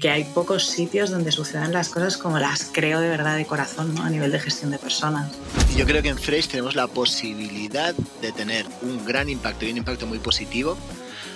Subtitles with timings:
[0.00, 3.96] que hay pocos sitios donde sucedan las cosas como las creo de verdad de corazón,
[3.96, 4.04] ¿no?
[4.04, 5.28] A nivel de gestión de personas.
[5.76, 9.78] Yo creo que en Fresh tenemos la posibilidad de tener un gran impacto y un
[9.78, 10.78] impacto muy positivo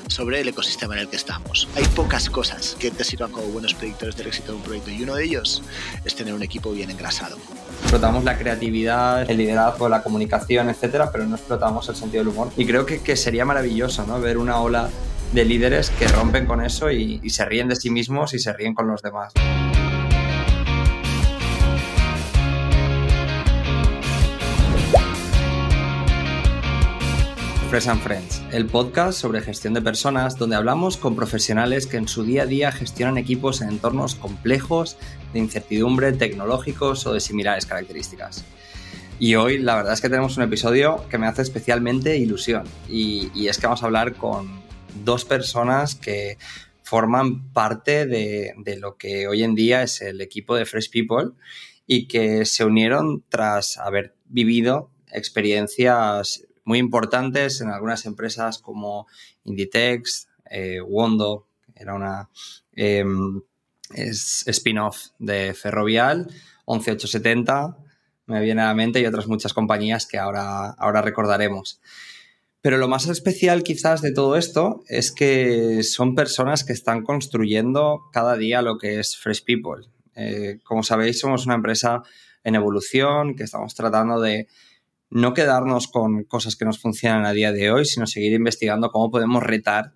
[0.06, 1.66] sobre el ecosistema en el que estamos.
[1.74, 5.02] Hay pocas cosas que te sirvan como buenos predictores del éxito de un proyecto y
[5.02, 5.60] uno de ellos
[6.04, 7.38] es tener un equipo bien engrasado.
[7.80, 12.52] Explotamos la creatividad, el liderazgo, la comunicación, etcétera, pero no explotamos el sentido del humor.
[12.56, 14.20] Y creo que, que sería maravilloso ¿no?
[14.20, 14.88] ver una ola
[15.32, 18.74] de líderes que rompen con eso y, se ríen de sí mismos y se ríen
[18.74, 19.32] con los demás.
[27.70, 32.06] Fresh and Friends, el podcast sobre gestión de personas donde hablamos con profesionales que en
[32.06, 34.98] su día a día gestionan equipos en entornos complejos,
[35.32, 38.44] de incertidumbre, tecnológicos o de similares características.
[39.18, 43.46] Y hoy la verdad es que tenemos un episodio que me hace especialmente ilusión y
[43.46, 44.61] es que vamos a hablar con
[45.04, 46.38] dos personas que
[46.82, 51.32] forman parte de, de, lo que hoy en día es el equipo de Fresh People
[51.86, 59.06] y que se unieron tras haber vivido experiencias muy importantes en algunas empresas como
[59.44, 62.30] Inditex, eh, Wondo, era una
[62.74, 63.04] eh,
[63.94, 66.28] spin-off de Ferrovial,
[66.66, 67.76] 11870,
[68.26, 71.80] me viene a la mente, y otras muchas compañías que ahora, ahora recordaremos.
[72.62, 78.02] Pero lo más especial quizás de todo esto es que son personas que están construyendo
[78.12, 79.88] cada día lo que es Fresh People.
[80.14, 82.02] Eh, como sabéis, somos una empresa
[82.44, 84.46] en evolución, que estamos tratando de
[85.10, 89.10] no quedarnos con cosas que nos funcionan a día de hoy, sino seguir investigando cómo
[89.10, 89.94] podemos retar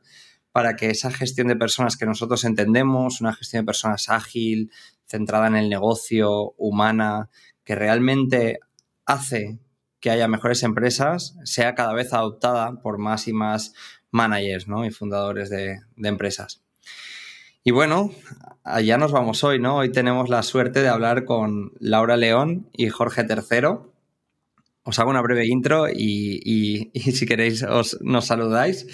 [0.50, 4.72] para que esa gestión de personas que nosotros entendemos, una gestión de personas ágil,
[5.06, 7.30] centrada en el negocio, humana,
[7.62, 8.58] que realmente
[9.04, 9.58] hace
[10.06, 13.74] que haya mejores empresas, sea cada vez adoptada por más y más
[14.12, 14.86] managers ¿no?
[14.86, 16.62] y fundadores de, empresas.
[17.64, 18.12] Y bueno,
[18.62, 19.78] allá nos vamos hoy, ¿no?
[19.78, 23.94] Hoy tenemos la suerte de hablar con Laura León y Jorge Tercero
[24.84, 28.86] os hago una breve intro y, y, y si queréis os, nos saludáis.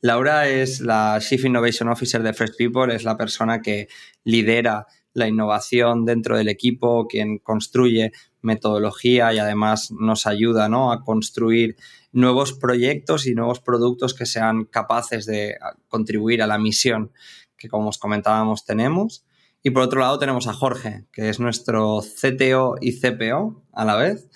[0.00, 3.88] Laura es la Chief Innovation Officer de Fresh People, es la persona que
[4.22, 8.12] lidera la innovación dentro del equipo, quien construye
[8.42, 10.92] metodología y además nos ayuda ¿no?
[10.92, 11.76] a construir
[12.12, 15.56] nuevos proyectos y nuevos productos que sean capaces de
[15.88, 17.12] contribuir a la misión
[17.56, 19.24] que, como os comentábamos, tenemos.
[19.62, 23.96] Y por otro lado tenemos a Jorge, que es nuestro CTO y CPO a la
[23.96, 24.30] vez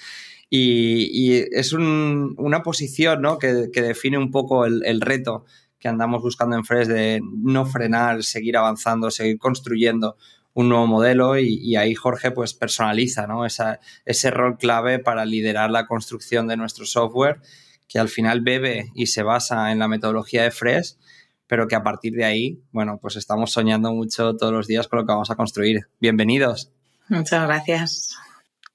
[0.57, 3.39] y, y es un, una posición ¿no?
[3.39, 5.45] que, que, define un poco el, el, reto
[5.81, 10.17] que andamos buscando en Fresh de no frenar, seguir avanzando, seguir construyendo
[10.55, 13.45] un nuevo modelo y, y ahí Jorge pues personaliza ¿no?
[13.45, 17.41] Esa, ese rol clave para liderar la construcción de nuestro software
[17.89, 20.97] que al final bebe y se basa en la metodología de Fresh,
[21.47, 24.99] pero que a partir de ahí, bueno, pues estamos soñando mucho todos los días con
[24.99, 25.87] lo que vamos a construir.
[26.01, 26.73] Bienvenidos.
[27.09, 28.17] Muchas gracias.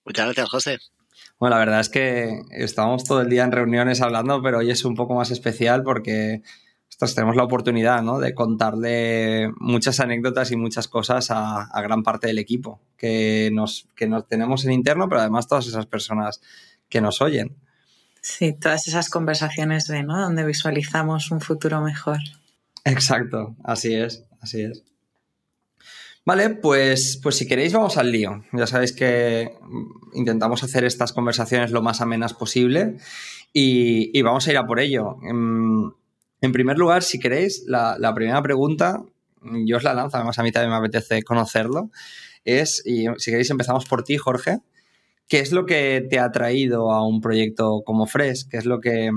[0.05, 0.77] Muchas gracias, José.
[1.39, 4.85] Bueno, la verdad es que estamos todo el día en reuniones hablando, pero hoy es
[4.85, 6.41] un poco más especial porque
[6.99, 8.19] ostras, tenemos la oportunidad ¿no?
[8.19, 13.87] de contarle muchas anécdotas y muchas cosas a, a, gran parte del equipo que nos,
[13.95, 16.41] que nos tenemos en interno, pero además todas esas personas
[16.89, 17.55] que nos oyen.
[18.21, 20.19] Sí, todas esas conversaciones de, ¿no?
[20.19, 22.17] Donde visualizamos un futuro mejor.
[22.83, 24.83] Exacto, así es, así es.
[26.25, 28.43] Vale, pues, pues si queréis vamos al lío.
[28.51, 29.53] Ya sabéis que
[30.13, 32.97] intentamos hacer estas conversaciones lo más amenas posible
[33.53, 35.15] y, y vamos a ir a por ello.
[36.41, 39.01] En, primer lugar, si queréis, la, primera pregunta,
[39.65, 41.89] yo os la lanzo, además a mí también me apetece conocerlo,
[42.45, 44.59] es, y si queréis empezamos por ti, Jorge,
[45.27, 48.47] ¿qué es lo que te ha traído a un proyecto como Fresh?
[48.49, 49.11] ¿Qué es lo que,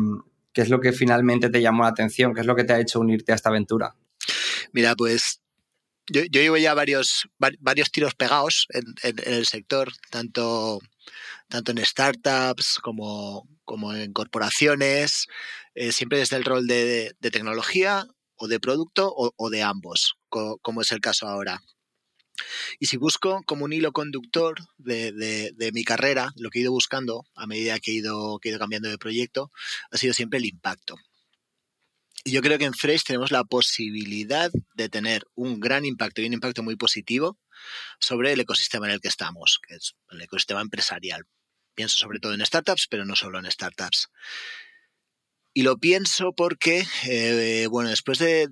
[0.52, 2.34] qué es lo que finalmente te llamó la atención?
[2.34, 3.94] ¿Qué es lo que te ha hecho unirte a esta aventura?
[4.72, 5.40] Mira, pues
[6.08, 10.80] yo, yo, llevo ya varios, varios tiros pegados en, en, en, el sector, tanto,
[11.48, 15.28] tanto en startups como, como en corporaciones,
[15.74, 18.06] eh, siempre desde el rol de, de, tecnología
[18.36, 21.62] o de producto o, o de ambos, co, como es el caso ahora.
[22.80, 26.62] Y si busco como un hilo conductor de, de, de, mi carrera, lo que he
[26.62, 29.50] ido buscando a medida que he ido, que he ido cambiando de proyecto,
[29.90, 30.96] ha sido siempre el impacto.
[32.24, 36.26] Y yo creo que en Fresh tenemos la posibilidad de tener un gran impacto y
[36.26, 37.38] un impacto muy positivo
[38.00, 41.24] sobre el ecosistema en el que estamos, que es el ecosistema empresarial.
[41.74, 44.08] Pienso sobre todo en startups, pero no solo en startups.
[45.54, 48.48] Y lo pienso porque, eh, bueno, después de,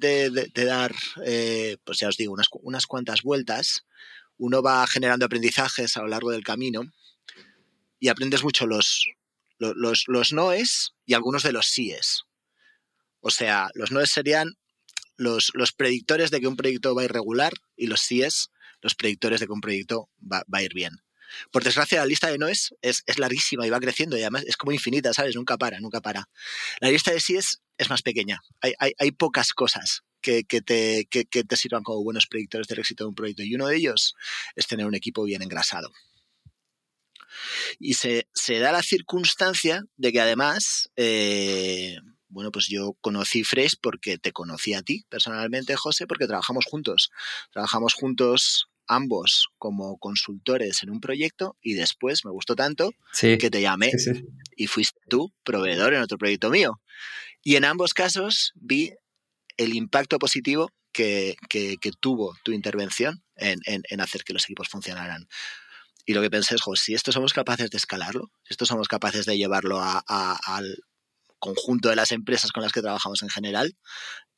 [0.55, 0.95] dar,
[1.25, 3.87] eh, pues ya os digo, unas, unas, cuantas vueltas,
[4.37, 6.83] uno va generando aprendizajes a lo largo del camino
[7.99, 9.07] y aprendes mucho los,
[9.59, 12.25] los, los noes y algunos de los síes.
[13.21, 14.59] O sea, los noes serían
[15.17, 18.51] los, los predictores de que un proyecto va a ir regular y los síes,
[18.83, 21.03] los predictores de que un proyecto va, va a ir bien.
[21.51, 24.57] Por desgracia, la lista de noes es, es, larguísima y va creciendo y además es
[24.57, 25.35] como infinita, ¿sabes?
[25.35, 26.29] Nunca para, nunca para.
[26.81, 28.41] La lista de síes es más pequeña.
[28.61, 33.05] Hay, hay, pocas cosas que, que, te, que, te, sirvan como buenos predictores del éxito
[33.05, 34.15] de un proyecto y uno de ellos
[34.55, 35.91] es tener un equipo bien engrasado.
[37.79, 41.97] Y se, se da la circunstancia de que además, eh,
[42.29, 47.11] bueno, pues yo conocí Fresh porque te conocí a ti personalmente, José, porque trabajamos juntos.
[47.53, 53.49] Trabajamos juntos ambos como consultores en un proyecto y después me gustó tanto sí, que
[53.49, 54.27] te llamé sí, sí.
[54.57, 56.81] y fuiste tú proveedor en otro proyecto mío.
[57.43, 58.93] Y en ambos casos vi
[59.57, 64.45] el impacto positivo que, que, que tuvo tu intervención en, en, en, hacer que los
[64.45, 65.29] equipos funcionaran.
[66.05, 69.25] Y lo que pensé es, si esto somos capaces de escalarlo, si esto somos capaces
[69.27, 70.83] de llevarlo a, a, al
[71.39, 73.77] conjunto de las empresas con las que trabajamos en general,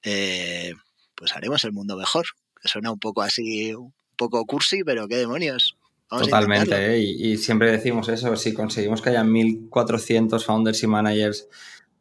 [0.03, 0.75] eh,
[1.15, 2.27] pues haremos el mundo mejor.
[2.61, 3.93] Que suena un poco así, un
[4.31, 5.77] poco cursi, pero qué demonios.
[6.11, 6.99] Vamos Totalmente, ¿eh?
[6.99, 11.49] y, y, siempre decimos eso, si conseguimos que haya 1.400 founders y managers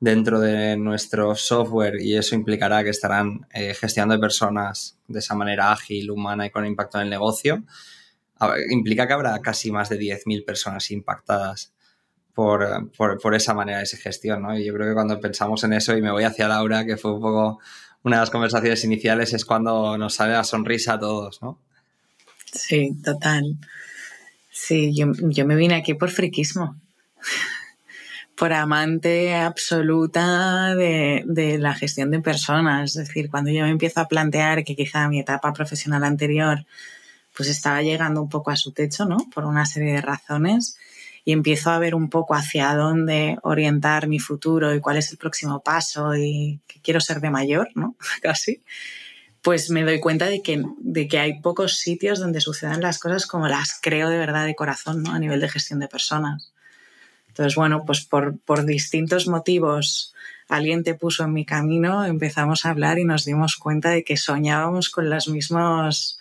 [0.02, 5.72] dentro de nuestro software y eso implicará que estarán eh, gestionando personas de esa manera
[5.72, 7.64] ágil, humana y con impacto en el negocio,
[8.72, 11.72] implica que habrá casi más de 10.000 personas impactadas
[12.34, 14.58] por, por, por, esa manera de gestión, ¿no?
[14.58, 17.14] Y yo creo que cuando pensamos en eso y me voy hacia Laura, que fue
[17.14, 17.60] un poco
[18.02, 21.60] una de las conversaciones iniciales, es cuando nos sale la sonrisa a todos, ¿no?
[22.52, 23.58] Sí, total.
[24.52, 26.76] Sí, yo, yo me vine aquí por friquismo
[28.36, 32.96] por amante absoluta de, de, la gestión de personas.
[32.96, 36.66] Es decir, cuando yo me empiezo a plantear que quizá mi etapa profesional anterior
[37.36, 39.18] pues estaba llegando un poco a su techo, ¿no?
[39.34, 40.78] Por una serie de razones
[41.24, 45.18] y empiezo a ver un poco hacia dónde orientar mi futuro y cuál es el
[45.18, 47.96] próximo paso y que quiero ser de mayor, ¿no?
[48.22, 48.64] Casi.
[49.42, 53.26] Pues me doy cuenta de que, de que hay pocos sitios donde sucedan las cosas
[53.26, 55.14] como las creo de verdad de corazón, ¿no?
[55.14, 56.52] A nivel de gestión de personas.
[57.30, 60.14] Entonces, bueno, pues por, por distintos motivos
[60.52, 64.18] alguien te puso en mi camino, empezamos a hablar y nos dimos cuenta de que
[64.18, 66.20] soñábamos con los mismos...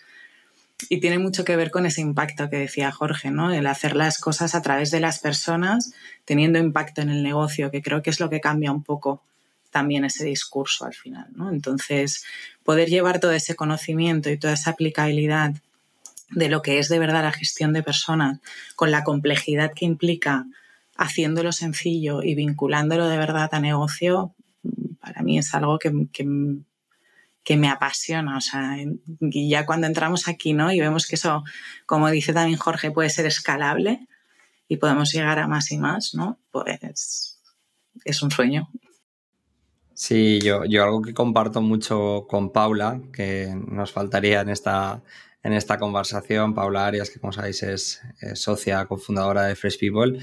[0.89, 3.53] Y tiene mucho que ver con ese impacto que decía Jorge, ¿no?
[3.53, 5.93] El hacer las cosas a través de las personas,
[6.25, 9.23] teniendo impacto en el negocio, que creo que es lo que cambia un poco
[9.71, 11.29] también ese discurso al final.
[11.53, 12.25] Entonces,
[12.65, 15.55] poder llevar todo ese conocimiento y toda esa aplicabilidad
[16.31, 18.41] de lo que es de verdad la gestión de personas,
[18.77, 20.47] con la complejidad que implica
[20.97, 24.35] haciéndolo sencillo y vinculándolo de verdad a negocio,
[25.01, 26.27] para mí es algo que, que,
[27.43, 28.37] que, me apasiona.
[28.37, 28.77] O sea,
[29.21, 30.71] y ya cuando entramos aquí, ¿no?
[30.71, 31.43] Y vemos que eso,
[31.87, 34.07] como dice también Jorge, puede ser escalable
[34.69, 36.39] y podemos llegar a más y más, ¿no?
[36.53, 37.39] Pues
[38.05, 38.69] es un sueño.
[40.03, 45.03] Sí, yo, yo algo que comparto mucho con Paula, que nos faltaría en esta,
[45.43, 48.01] en esta conversación, Paula Arias, que como sabéis es,
[48.33, 50.19] socia cofundadora de Fresh People,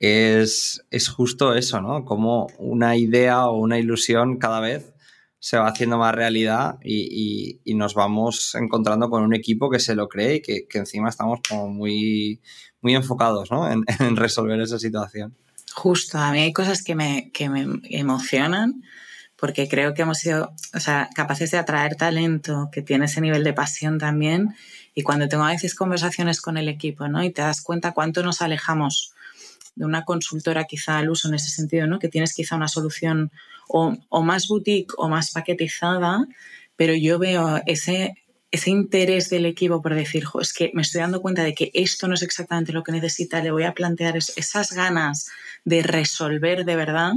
[0.00, 2.04] es, es justo eso, ¿no?
[2.04, 4.92] Como una idea o una ilusión cada vez
[5.38, 9.78] se va haciendo más realidad y, y, y, nos vamos encontrando con un equipo que
[9.78, 12.40] se lo cree y que, que encima estamos como muy,
[12.80, 13.70] muy enfocados ¿no?
[13.70, 15.36] en, en, resolver esa situación.
[15.72, 18.82] Justo, a mí hay cosas que me, que me emocionan
[19.42, 23.42] porque creo que hemos sido o sea, capaces de atraer talento que tiene ese nivel
[23.42, 24.54] de pasión también
[24.94, 27.24] y cuando tengo a veces conversaciones con el equipo ¿no?
[27.24, 29.14] y te das cuenta cuánto nos alejamos
[29.74, 31.98] de una consultora quizá al uso en ese sentido, ¿no?
[31.98, 33.32] Que tienes quizá una solución
[33.66, 36.24] o, o más boutique o más paquetizada,
[36.76, 38.14] pero yo veo ese,
[38.52, 41.72] ese interés del equipo por decir, jo, es que me estoy dando cuenta de que
[41.74, 45.32] esto no es exactamente lo que necesita, le voy a plantear es, esas ganas
[45.64, 47.14] de resolver de verdad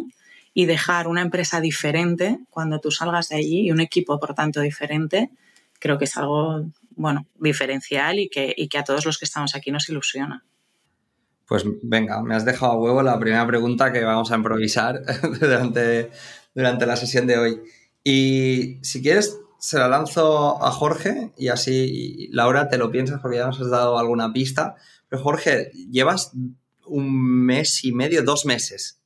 [0.58, 4.62] y dejar una empresa diferente cuando tú salgas de allí y un equipo, por tanto,
[4.62, 5.30] diferente,
[5.80, 9.54] creo que es algo, bueno, diferencial y que, y que a todos los que estamos
[9.54, 10.46] aquí nos ilusiona.
[11.46, 15.02] Pues venga, me has dejado a huevo la primera pregunta que vamos a improvisar
[15.42, 16.10] durante,
[16.56, 17.62] durante la sesión de hoy.
[18.02, 23.38] Y si quieres, se la lanzo a Jorge y así, Laura, te lo piensas porque
[23.38, 24.76] ya nos has dado alguna pista.
[25.10, 26.32] Pero Jorge, llevas
[26.86, 29.02] un mes y medio, dos meses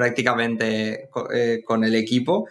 [0.00, 2.48] prácticamente eh, con el equipo.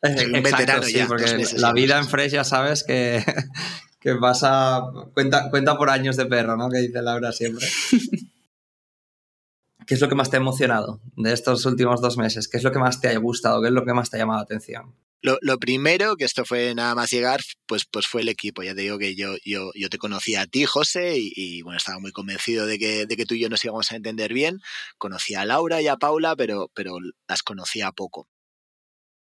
[0.00, 3.22] Exacto, sí, ya, porque meses, la vida en Fresh ya sabes que,
[4.00, 6.70] que pasa, cuenta, cuenta por años de perro, ¿no?
[6.70, 7.68] Que dice Laura siempre.
[9.86, 12.48] ¿Qué es lo que más te ha emocionado de estos últimos dos meses?
[12.48, 13.60] ¿Qué es lo que más te ha gustado?
[13.60, 14.94] ¿Qué es lo que más te ha llamado la atención?
[15.22, 18.62] Lo, lo, primero, que esto fue nada más llegar, pues, pues fue el equipo.
[18.62, 21.78] Ya te digo que yo, yo, yo te conocía a ti, José, y, y, bueno,
[21.78, 24.58] estaba muy convencido de que, de que tú y yo nos íbamos a entender bien.
[24.98, 26.98] Conocía a Laura y a Paula, pero, pero
[27.28, 28.28] las conocía poco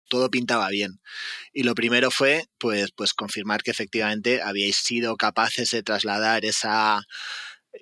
[0.09, 1.01] todo pintaba bien.
[1.53, 7.01] Y lo primero fue, pues, pues confirmar que efectivamente habíais sido capaces de trasladar esa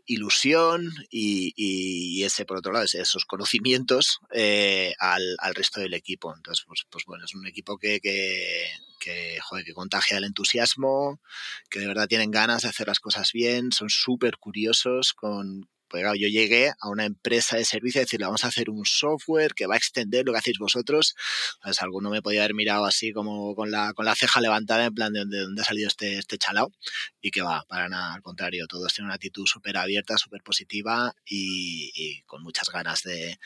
[0.06, 6.34] ilusión y, ese, por otro lado, esos conocimientos eh, al, resto del equipo.
[6.36, 8.70] Entonces, pues, pues bueno, es un equipo que, que,
[9.00, 11.20] que, joder, que contagia el entusiasmo,
[11.70, 16.04] que de verdad tienen ganas de hacer las cosas bien, son súper curiosos con, pues
[16.18, 19.68] yo llegué a una empresa de servicio a decirle, vamos a hacer un software que
[19.68, 21.16] va a extender lo que hacéis vosotros.
[21.62, 24.96] Pues alguno me podía haber mirado así como con la, con la ceja levantada en
[24.96, 26.72] plan de dónde, ha salido este, este chalao
[27.20, 31.14] y que va, para nada, al contrario, todos tienen una actitud súper abierta, súper positiva
[31.26, 33.38] y con muchas ganas de,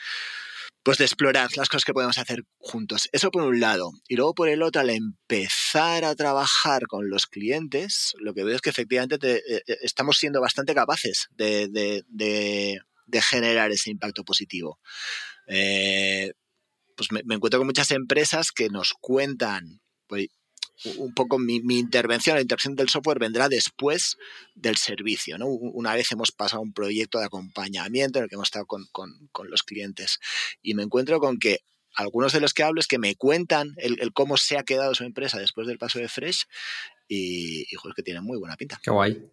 [0.86, 3.08] pues de explorar las cosas que podemos hacer juntos.
[3.10, 3.90] Eso por un lado.
[4.06, 8.54] Y luego por el otro, al empezar a trabajar con los clientes, lo que veo
[8.54, 12.04] es que efectivamente eh, eh, estamos siendo bastante capaces de,
[13.20, 14.78] generar ese impacto positivo.
[15.48, 16.34] Eh,
[16.94, 20.28] pues me, encuentro con muchas empresas que nos cuentan, pues,
[20.98, 24.16] un poco mi, intervención, la intervención del software vendrá después
[24.54, 25.38] del servicio.
[25.38, 25.46] ¿no?
[25.46, 28.86] Una vez hemos pasado un proyecto de acompañamiento en el que hemos estado con,
[29.48, 30.18] los clientes
[30.62, 31.60] y me encuentro con que
[31.94, 35.04] algunos de los que hablo es que me cuentan el, cómo se ha quedado su
[35.04, 36.44] empresa después del paso de Fresh
[37.08, 38.78] y, y que tienen muy buena pinta.
[38.82, 39.30] Qué guay.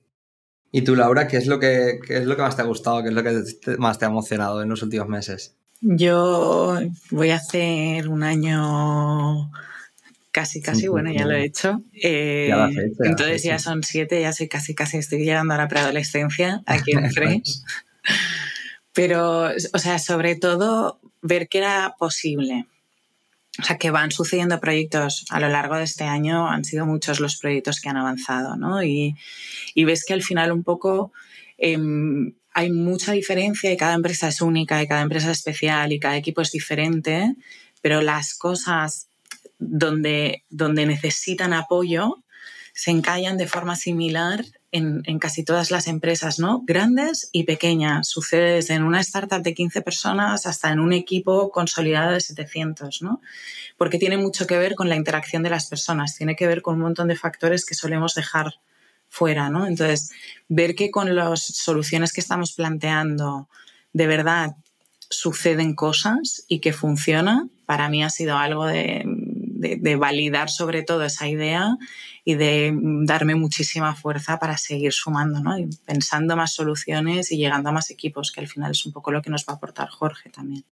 [0.71, 3.03] ¿Y tú, Laura, qué es lo que, qué es lo que más te ha gustado,
[3.03, 3.43] qué es lo que
[3.77, 5.55] más te ha emocionado en los últimos meses?
[5.81, 6.79] Yo
[7.11, 9.51] voy a hacer un año
[10.33, 11.83] Casi, casi, bueno, ya lo he hecho.
[11.93, 12.51] Eh,
[13.03, 17.11] entonces ya son siete, ya soy casi, casi estoy llegando a la preadolescencia aquí en
[17.13, 17.61] Fresh.
[18.93, 22.65] Pero, o sea, sobre todo ver que era posible.
[23.59, 27.19] O sea, que van sucediendo proyectos a lo largo de este año, han sido muchos
[27.19, 28.81] los proyectos que han avanzado, ¿no?
[28.81, 29.15] Y,
[29.75, 31.11] y ves que al final un poco
[31.59, 35.99] em, hay mucha diferencia y cada empresa es única y cada empresa es especial y
[35.99, 37.35] cada equipo es diferente,
[37.83, 39.09] pero las cosas
[39.59, 42.23] donde, donde necesitan apoyo
[42.73, 46.63] se encallan de forma similar en, casi todas las empresas, ¿no?
[46.65, 48.07] Grandes y pequeñas.
[48.07, 53.03] Sucede desde en una startup de 15 personas hasta en un equipo consolidado de 700,
[53.03, 53.21] ¿no?
[53.77, 56.75] Porque tiene mucho que ver con la interacción de las personas, tiene que ver con
[56.75, 58.55] un montón de factores que solemos dejar
[59.07, 59.67] fuera, ¿no?
[59.67, 60.09] Entonces,
[60.49, 63.47] ver que con las soluciones que estamos planteando
[63.93, 64.55] de verdad
[65.11, 69.03] suceden cosas y que funciona, para mí ha sido algo de
[69.63, 71.77] de, validar sobre todo esa idea
[72.23, 72.73] y de
[73.05, 75.57] darme muchísima fuerza para seguir sumando, ¿no?
[75.57, 79.11] Y pensando más soluciones y llegando a más equipos, que al final es un poco
[79.11, 80.65] lo que nos va a aportar Jorge también.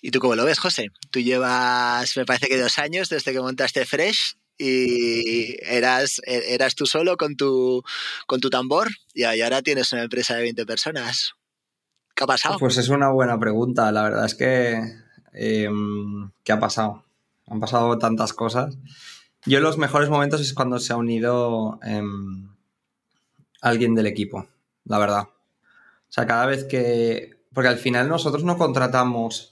[0.00, 0.88] ¿Y tú cómo lo ves, José?
[1.10, 6.86] Tú llevas, me parece que dos años desde que montaste Fresh y eras, eras tú
[6.86, 7.82] solo con tu,
[8.26, 11.34] con tu tambor y ahora tienes una empresa de 20 personas.
[12.14, 12.58] ¿Qué ha pasado?
[12.58, 13.92] Pues es una buena pregunta.
[13.92, 14.80] La verdad es que
[15.32, 17.04] Em, ¿Qué ha pasado?
[17.46, 18.76] Han pasado tantas cosas.
[19.46, 22.48] Yo los mejores momentos es cuando se ha unido em,
[23.60, 24.46] alguien del equipo,
[24.84, 25.22] la verdad.
[25.22, 27.38] O sea, cada vez que...
[27.52, 29.50] Porque al final nosotros no contratamos...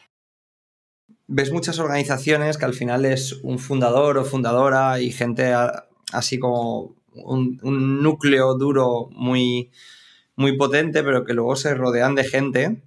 [1.28, 5.52] Ves muchas organizaciones que al final es un fundador o fundadora y gente
[6.12, 9.70] así como un, un núcleo duro muy,
[10.36, 12.82] muy potente, pero que luego se rodean de gente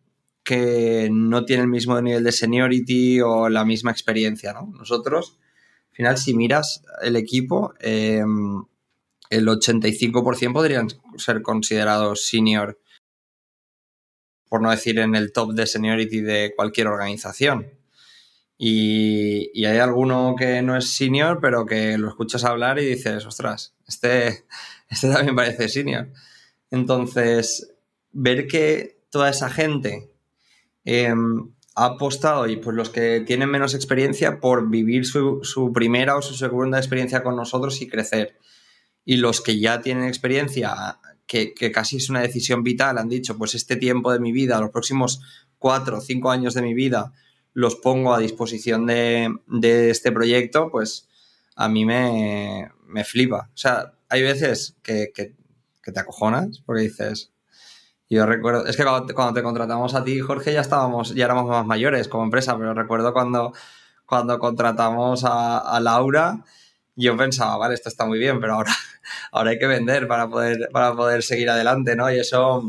[0.50, 4.66] que no tiene el mismo nivel de seniority o la misma experiencia, ¿no?
[4.76, 5.38] Nosotros,
[5.92, 8.64] al final, si miras el equipo, em,
[9.30, 10.88] el 85% podrían
[11.18, 12.82] ser considerados senior,
[14.50, 17.68] por no decir en el top de seniority de cualquier organización.
[18.58, 23.24] Y, y, hay alguno que no es senior, pero que lo escuchas hablar y dices,
[23.28, 24.46] ostras, este,
[24.90, 26.10] este también parece senior.
[26.72, 27.72] Entonces,
[28.12, 30.09] ver que toda esa gente
[30.92, 36.24] Em, ha apostado, y pues los que tienen menos experiencia, por vivir su, primera o
[36.24, 38.40] su segunda experiencia con nosotros y crecer.
[39.06, 43.54] Y los que ya tienen experiencia, que, casi es una decisión vital, han dicho, pues
[43.54, 45.22] este tiempo de mi vida, los próximos
[45.60, 47.14] cuatro o cinco años de mi vida,
[47.54, 49.30] los pongo a disposición de,
[49.92, 51.08] este proyecto, pues
[51.56, 52.72] a mí me,
[53.06, 53.52] flipa.
[53.54, 57.32] O sea, hay veces que, que te acojonas porque dices,
[58.10, 61.66] yo recuerdo, es que cuando te, contratamos a ti, Jorge, ya estábamos, ya éramos más
[61.66, 63.54] mayores como empresa, pero recuerdo cuando,
[64.06, 66.44] cuando contratamos a, Laura,
[66.96, 68.74] yo pensaba, vale, esto está muy bien, pero ahora,
[69.32, 72.12] ahora hay que vender para poder, para poder seguir adelante, ¿no?
[72.12, 72.64] Y eso,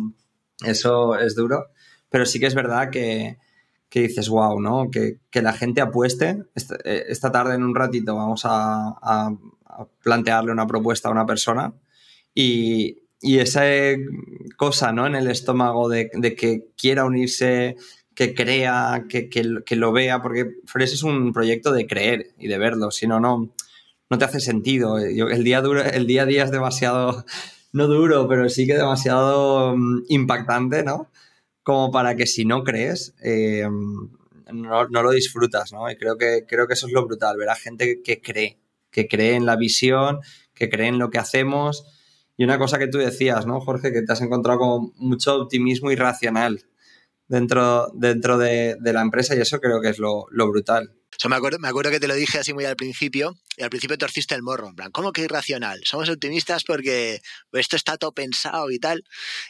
[0.63, 1.71] eso es duro.
[2.11, 3.39] Pero sí que es verdad que,
[3.91, 4.91] dices, wow, ¿no?
[4.91, 6.45] Que, la gente apueste.
[6.85, 9.35] Eh, esta, tarde, en un ratito, vamos a, a
[10.03, 11.73] plantearle una propuesta a una persona
[12.35, 13.63] y, y esa
[14.57, 15.07] cosa ¿no?
[15.07, 17.77] en el estómago de, que quiera unirse,
[18.15, 22.59] que crea, que, que, lo vea, porque Fresh es un proyecto de creer y de
[22.59, 23.55] verlo, si no, no,
[24.09, 24.99] no te hace sentido.
[24.99, 25.63] El día,
[25.93, 27.25] el día a día es demasiado,
[27.73, 31.11] no duro, pero sí que demasiado mm, impactante, ¿no?
[31.63, 33.69] Como para que si no crees, eh,
[34.53, 35.91] no, no, lo disfrutas, ¿no?
[35.91, 38.59] Y creo que, creo que eso es lo brutal, ver a gente que cree,
[38.91, 40.21] que cree en la visión,
[40.55, 41.85] que cree en lo que hacemos.
[42.41, 43.93] Y una cosa que tú decías, ¿no, Jorge?
[43.93, 46.65] Que te has encontrado con mucho optimismo irracional
[47.29, 50.91] dentro, dentro de, la empresa y eso creo que es lo, brutal.
[51.29, 53.99] me, acuerdo, me acuerdo que te lo dije así muy al principio y al principio
[53.99, 55.81] torciste el morro, en plan, ¿cómo que irracional?
[55.85, 57.21] Somos optimistas porque
[57.53, 59.05] esto está todo pensado y tal.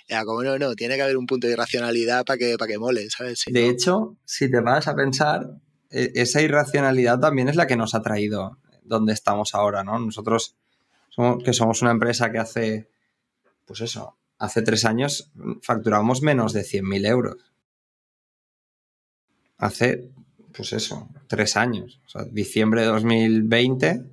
[0.08, 2.78] Ya, como no, no, tiene que haber un punto de irracionalidad para que, para que
[2.78, 3.44] mole, ¿sabes?
[3.46, 5.46] de hecho, si te vas a pensar,
[5.92, 9.96] e, esa irracionalidad también es la que nos ha traído donde estamos ahora, ¿no?
[10.00, 10.56] Nosotros
[11.10, 12.88] somos, que somos una empresa que hace,
[13.66, 15.30] pues eso, hace tres años
[15.62, 17.50] facturamos menos de 100.000 euros
[19.60, 20.10] hace,
[20.52, 24.04] pues eso, tres años, o sea, diciembre de 2020,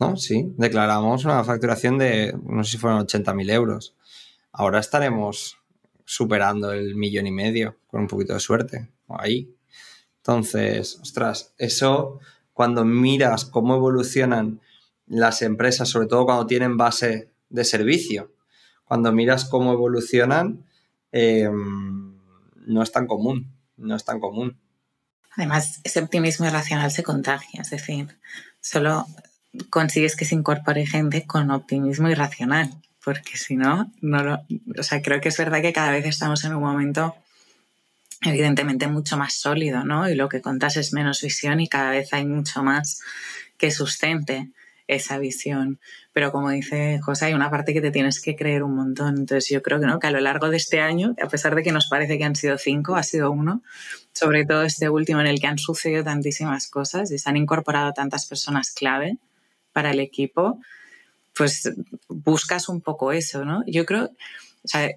[0.00, 0.16] ¿no?
[0.16, 3.94] Sí, declaramos una facturación de, no sé si fueron 80.000 euros.
[4.50, 5.58] Ahora estaremos
[6.04, 9.54] superando el millón y medio, con un poquito de suerte, ahí.
[10.16, 12.18] Entonces, ostras, eso
[12.54, 14.60] cuando miras cómo evolucionan
[15.08, 18.32] las empresas, sobre todo cuando tienen base de servicio,
[18.84, 20.64] cuando miras cómo evolucionan,
[21.12, 22.16] em,
[22.66, 24.58] no es tan común no es tan común.
[25.36, 28.18] Además, ese optimismo irracional se contagia, es decir,
[28.60, 29.06] solo
[29.70, 32.70] consigues que se incorpore gente con optimismo irracional,
[33.04, 34.44] porque si no, no lo,
[34.78, 37.16] o sea, creo que es verdad que cada vez estamos en un momento
[38.22, 40.10] evidentemente mucho más sólido, ¿no?
[40.10, 43.00] Y lo que contas es menos visión y cada vez hay mucho más
[43.56, 44.50] que sustente
[44.88, 45.78] esa visión.
[46.12, 49.18] Pero como dice José, hay una parte que te tienes que creer un montón.
[49.18, 50.00] Entonces yo creo que, ¿no?
[50.00, 52.34] que a lo largo de este año, a pesar de que nos parece que han
[52.34, 53.62] sido cinco, ha sido uno,
[54.12, 57.92] sobre todo este último en el que han sucedido tantísimas cosas y se han incorporado
[57.92, 59.18] tantas personas clave
[59.72, 60.58] para el equipo,
[61.36, 61.70] pues
[62.08, 63.62] buscas un poco eso, ¿no?
[63.66, 64.10] Yo creo,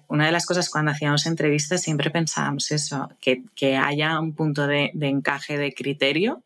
[0.08, 4.66] una de las cosas cuando hacíamos entrevistas siempre pensábamos eso, que, que haya un punto
[4.66, 6.42] de encaje de criterio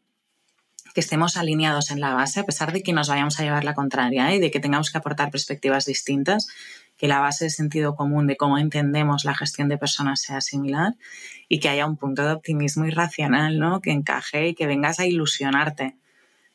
[0.97, 3.75] que estemos alineados en la base, a pesar de que nos vayamos a llevar la
[3.75, 4.37] contraria ¿eh?
[4.37, 6.49] y de que tengamos que aportar perspectivas distintas,
[6.97, 10.95] que la base de sentido común de cómo entendemos la gestión de personas sea similar
[11.51, 13.83] y que haya un punto de optimismo irracional, ¿no?
[13.83, 15.99] Que encaje y que vengas a ilusionarte.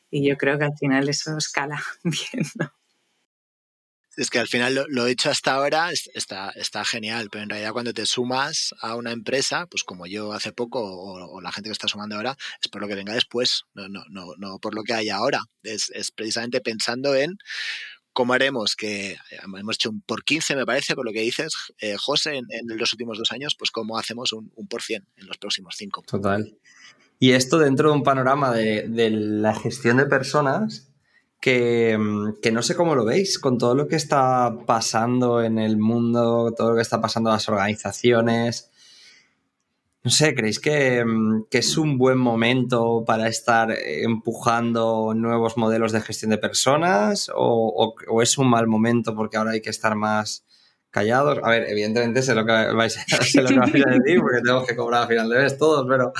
[0.09, 2.71] Y yo creo que al final eso escala bien.
[4.17, 7.93] Es que al final lo, hecho hasta ahora está, está genial, pero en realidad cuando
[7.93, 11.87] te sumas a una empresa, pues como yo hace poco o, la gente que está
[11.87, 14.93] sumando ahora, es por lo que venga después, no, no, no, no por lo que
[14.93, 15.41] hay ahora.
[15.63, 17.37] Es, es precisamente pensando en
[18.13, 19.17] cómo haremos que
[19.55, 22.47] hemos hecho un por 15, me parece, por lo que dices, eh, José, en,
[22.77, 26.03] los últimos dos años, pues cómo hacemos un, por cien en los próximos cinco.
[26.05, 26.57] Total.
[27.19, 30.90] Y esto dentro de un panorama de, de la gestión de personas
[31.43, 35.77] Mm, que, no sé cómo lo veis, con todo lo que está pasando en el
[35.77, 38.69] mundo, todo lo que está pasando en las organizaciones.
[40.03, 46.01] No sé, ¿creéis que, mm, es un buen momento para estar empujando nuevos modelos de
[46.01, 47.31] gestión de personas?
[47.35, 50.45] ¿O, es un mal momento porque ahora hay que estar más
[50.91, 51.39] callados?
[51.43, 54.75] A ver, evidentemente sé lo que vais, sé lo que a decir porque tenemos que
[54.75, 56.13] cobrar a final de mes todos, pero,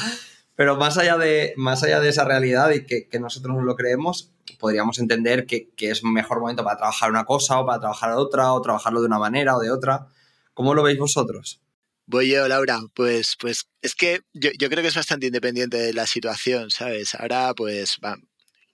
[0.62, 4.32] pero más, allá de, más allá de esa realidad y que, nosotros no lo creemos,
[4.60, 8.62] podríamos entender que, es mejor momento para trabajar una cosa o para trabajar otra o
[8.62, 10.10] trabajarlo de una manera o de otra.
[10.54, 11.64] ¿Cómo lo veis vosotros?
[12.06, 12.80] Voy yo, Laura.
[12.94, 17.16] Pues, pues es que yo, creo que es bastante independiente de la situación, ¿sabes?
[17.16, 17.98] Ahora, pues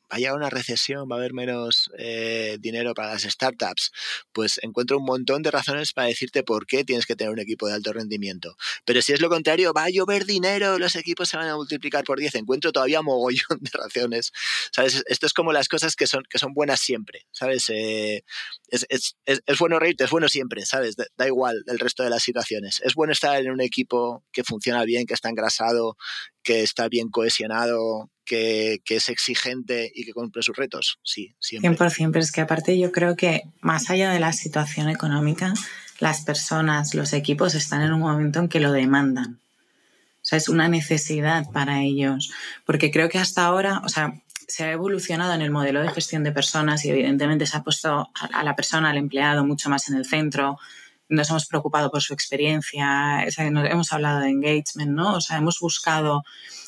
[0.09, 3.91] vaya una recesión, va a haber menos eh, dinero para las startups,
[4.31, 7.67] pues encuentro un montón de razones para decirte por qué tienes que tener un equipo
[7.67, 8.55] de alto rendimiento.
[8.85, 12.03] Pero si es lo contrario, va a llover dinero, los equipos se van a multiplicar
[12.03, 14.31] por 10, encuentro todavía mogollón de razones.
[14.71, 15.03] ¿Sabes?
[15.07, 17.65] Esto es como las cosas que son, que son buenas siempre, ¿sabes?
[17.69, 18.23] Eh,
[18.69, 19.15] es,
[19.59, 20.95] bueno reírte, es bueno siempre, ¿sabes?
[20.95, 22.81] Da, da igual el resto de las situaciones.
[22.83, 25.97] Es bueno estar en un equipo que funciona bien, que está engrasado,
[26.47, 30.97] que está bien cohesionado, que, es exigente y que cumple sus retos.
[31.03, 31.71] Sí, siempre.
[31.71, 35.53] 100%, pero es que aparte yo creo que más allá de la situación económica,
[35.99, 39.41] las personas, los equipos están en un momento en que lo demandan.
[40.21, 42.31] O sea, es una necesidad para ellos.
[42.65, 46.23] Porque creo que hasta ahora, o sea, se ha evolucionado en el modelo de gestión
[46.23, 49.97] de personas y evidentemente se ha puesto a la persona, al empleado, mucho más en
[49.97, 50.57] el centro.
[51.09, 55.15] Nos hemos preocupado por su experiencia, o sea, hemos hablado de engagement, ¿no?
[55.15, 56.23] O sea, hemos buscado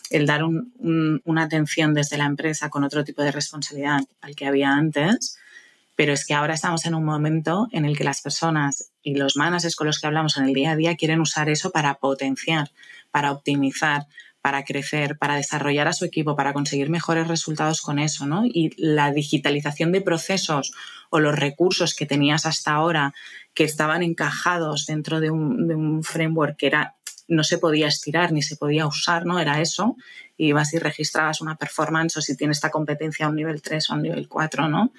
[0.10, 4.72] el dar una atención desde la empresa con otro tipo de responsabilidad al que había
[4.72, 5.38] antes.
[5.96, 9.36] Pero es que ahora estamos en un momento en el que las personas y los
[9.36, 12.72] managers con los que hablamos en el día a día quieren usar eso para potenciar,
[13.12, 14.08] para optimizar,
[14.42, 18.46] para crecer, para desarrollar a su equipo, para conseguir mejores resultados con eso, ¿no?
[18.46, 20.72] Y la digitalización de procesos
[21.10, 23.14] o los recursos que tenías hasta ahora
[23.60, 26.96] que estaban encajados dentro de un, framework que era
[27.28, 29.38] no se podía estirar ni se podía usar, ¿no?
[29.38, 29.98] Era eso.
[30.38, 33.94] Ibas y registrabas una performance o si tienes esta competencia a un nivel 3 o
[33.94, 34.94] a un nivel 4, ¿no?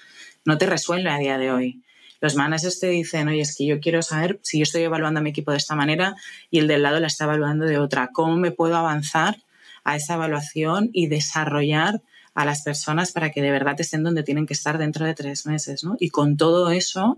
[0.44, 1.82] No te resuelve a día de hoy.
[2.20, 5.22] Los managers te dicen, oye, es que yo quiero saber si yo estoy evaluando a
[5.22, 6.14] mi equipo de esta manera
[6.50, 8.10] y el del lado la está evaluando de otra.
[8.12, 9.38] ¿Cómo me puedo avanzar
[9.84, 12.02] a esa evaluación y desarrollar
[12.34, 15.46] a las personas para que de verdad estén donde tienen que estar dentro de tres
[15.46, 15.82] meses?
[15.82, 15.96] ¿no?
[15.98, 17.16] Y con todo eso,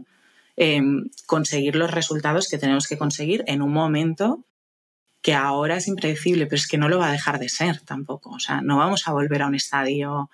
[0.56, 4.44] em, conseguir los resultados que tenemos que conseguir en un momento
[5.22, 8.30] que ahora es impredecible, pero es que no lo va a dejar de ser tampoco.
[8.30, 10.30] O sea, no vamos a volver a un estadio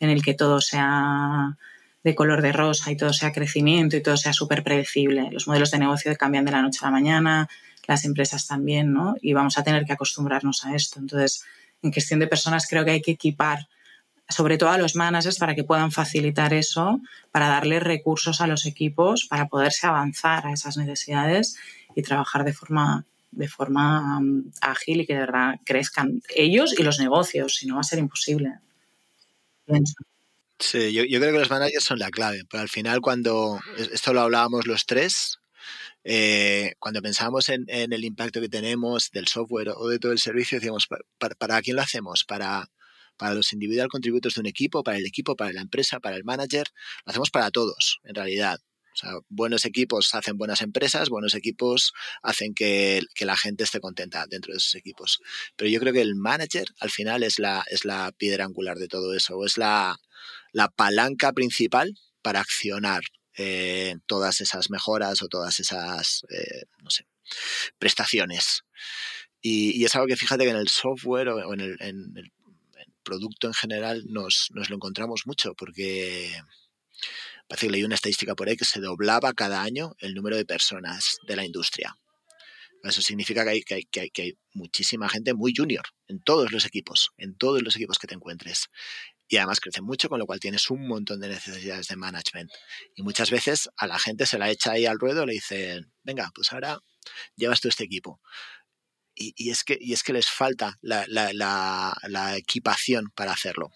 [0.00, 1.58] en el que todo sea
[2.02, 5.28] de color de rosa y todo sea crecimiento y todo sea súper predecible.
[5.30, 7.48] Los modelos de negocio cambian de la noche a la mañana,
[7.86, 9.14] las empresas también, ¿no?
[9.20, 10.98] Y vamos a tener que acostumbrarnos a esto.
[10.98, 11.44] Entonces,
[11.82, 13.68] en cuestión de personas creo que hay que equipar
[14.30, 17.00] sobre todo a los managers para que puedan facilitar eso,
[17.32, 21.56] para darle recursos a los equipos para poderse avanzar a esas necesidades
[21.94, 26.82] y trabajar de forma de forma um, ágil y que de verdad crezcan ellos y
[26.82, 28.54] los negocios, si no va a ser imposible.
[30.58, 34.22] Sí, yo, creo que los managers son la clave, pero al final cuando, esto lo
[34.22, 35.38] hablábamos los tres,
[36.02, 40.58] eh, cuando pensamos en, el impacto que tenemos del software o de todo el servicio,
[40.58, 40.88] decíamos,
[41.38, 42.24] ¿para, quién lo hacemos?
[42.24, 42.68] ¿Para,
[43.20, 46.24] para los individual contributors de un equipo, para el equipo, para la empresa, para el
[46.24, 46.66] manager?
[47.04, 48.58] Lo hacemos para todos, en realidad.
[48.92, 53.78] O sea, buenos equipos hacen buenas empresas, buenos equipos hacen que, que, la gente esté
[53.78, 55.20] contenta dentro de esos equipos.
[55.54, 58.88] Pero yo creo que el manager al final es la, es la piedra angular de
[58.88, 59.96] todo eso, o es la,
[60.52, 63.02] la palanca principal para accionar
[63.36, 67.06] eh, todas esas mejoras o todas esas, eh, no sé,
[67.78, 68.64] prestaciones.
[69.40, 72.32] Y, es algo que fíjate que en el software o en el,
[73.02, 76.32] producto en general nos, lo encontramos mucho porque
[77.48, 80.44] parece que leí una estadística por ahí que se doblaba cada año el número de
[80.44, 81.96] personas de la industria.
[82.82, 86.64] Eso significa que hay, que, hay, que hay, muchísima gente muy junior en todos los
[86.64, 88.68] equipos, en todos los equipos que te encuentres
[89.30, 92.50] y además crece mucho, con lo cual tienes un montón de necesidades de management.
[92.96, 96.32] Y muchas veces a la gente se la echa ahí al ruedo, le dicen, venga,
[96.34, 96.80] pues ahora
[97.36, 98.20] llevas tú este equipo.
[99.14, 103.70] Y, es, que, y es que les falta la, equipación para hacerlo.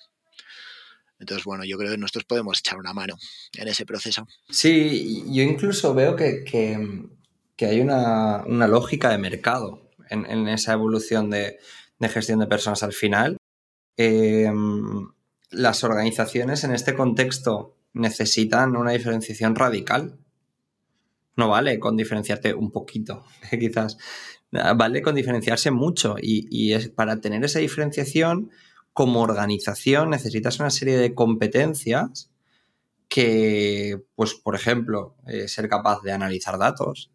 [1.18, 3.16] Entonces, bueno, yo creo que nosotros podemos echar una mano
[3.56, 4.26] en ese proceso.
[4.48, 6.44] Sí, yo incluso veo que,
[7.60, 11.58] hay una, lógica de mercado en, esa evolución de,
[12.00, 13.36] gestión de personas al final.
[13.96, 14.50] Eh,
[15.50, 20.18] las organizaciones en este contexto necesitan una diferenciación radical.
[21.36, 23.96] No vale con diferenciarte un poquito, quizás.
[24.76, 26.14] Vale con diferenciarse mucho.
[26.20, 28.50] Y, es, para tener esa diferenciación,
[28.92, 32.30] como organización, necesitas una serie de competencias
[33.08, 37.10] que, pues, por ejemplo, eh, ser capaz de analizar datos,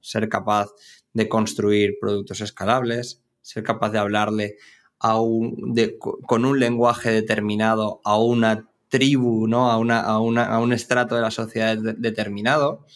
[0.00, 0.70] ser capaz
[1.12, 4.56] de construir productos escalables, ser capaz de hablarle
[4.98, 9.70] con un lenguaje determinado a una tribu, ¿no?
[9.70, 12.86] a, una, a, un estrato de la sociedad determinado.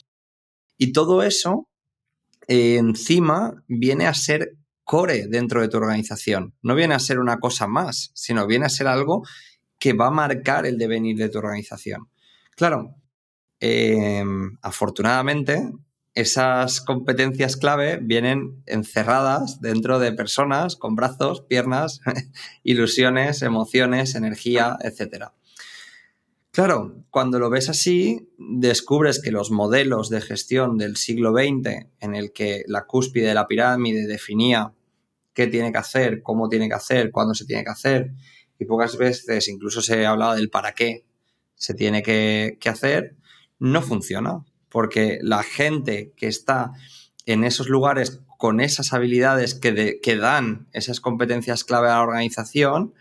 [0.78, 1.68] Y todo eso
[2.48, 6.54] eh, encima viene a ser core dentro de tu organización.
[6.62, 9.24] No viene a ser una cosa más, sino viene a ser algo
[9.78, 12.08] que va a marcar el devenir de tu organización.
[12.56, 12.94] Claro,
[13.60, 14.24] eh,
[14.62, 15.72] afortunadamente
[16.14, 22.00] esas competencias clave vienen encerradas dentro de personas con brazos, piernas,
[22.62, 25.32] ilusiones, emociones, energía, etc.
[26.54, 32.14] Claro, cuando lo ves así, descubres que los modelos de gestión del siglo XX, en
[32.14, 34.72] el que la cúspide de la pirámide definía
[35.32, 38.12] qué tiene que hacer, cómo tiene que hacer, cuándo se tiene que hacer,
[38.56, 41.04] y pocas veces incluso se hablaba del para qué
[41.56, 43.16] se tiene que, hacer,
[43.58, 46.70] no funciona porque la gente que está
[47.26, 52.94] en esos lugares con esas habilidades que dan esas competencias clave a la organización,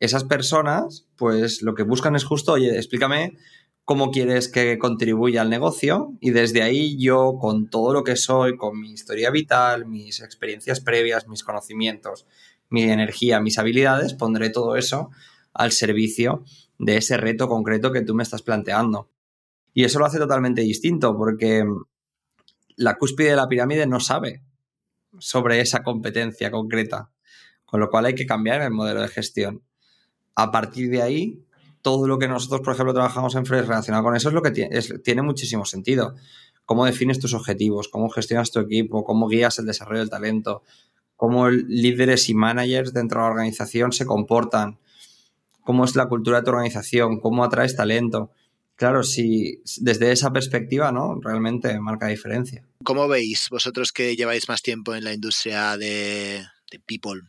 [0.00, 3.36] esas personas, pues lo que buscan es justo, oye, explícame
[3.84, 8.56] cómo quieres que contribuya al negocio y desde ahí yo, con todo lo que soy,
[8.56, 12.26] con mi historia vital, mis experiencias previas, mis conocimientos,
[12.68, 15.10] mi energía, mis habilidades, pondré todo eso
[15.54, 16.44] al servicio
[16.78, 19.08] de ese reto concreto que tú me estás planteando.
[19.72, 21.64] Y eso lo hace totalmente distinto porque
[22.76, 24.42] la cúspide de la pirámide no sabe
[25.18, 27.10] sobre esa competencia concreta,
[27.64, 29.62] con lo cual hay que cambiar el modelo de gestión.
[30.36, 31.42] A partir de ahí,
[31.82, 34.50] todo lo que nosotros, por ejemplo, trabajamos en Fresh relacionado con eso es lo que
[34.52, 36.14] tiene, tiene muchísimo sentido.
[36.64, 40.62] Cómo defines tus objetivos, cómo gestionas tu equipo, cómo guías el desarrollo del talento,
[41.16, 44.78] cómo líderes y managers dentro de la organización se comportan,
[45.62, 48.30] cómo es la cultura de tu organización, cómo atraes talento.
[48.76, 51.18] Claro, si desde esa perspectiva, ¿no?
[51.20, 52.62] Realmente marca diferencia.
[52.84, 56.44] ¿Cómo veis vosotros que lleváis más tiempo en la industria de,
[56.84, 57.22] people?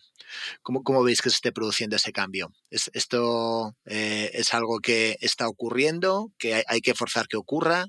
[0.61, 2.51] ¿Cómo, veis que se esté produciendo ese cambio?
[2.69, 7.85] ¿Es, ¿Esto eh, es algo que está ocurriendo, que hay, que forzar que ocurra?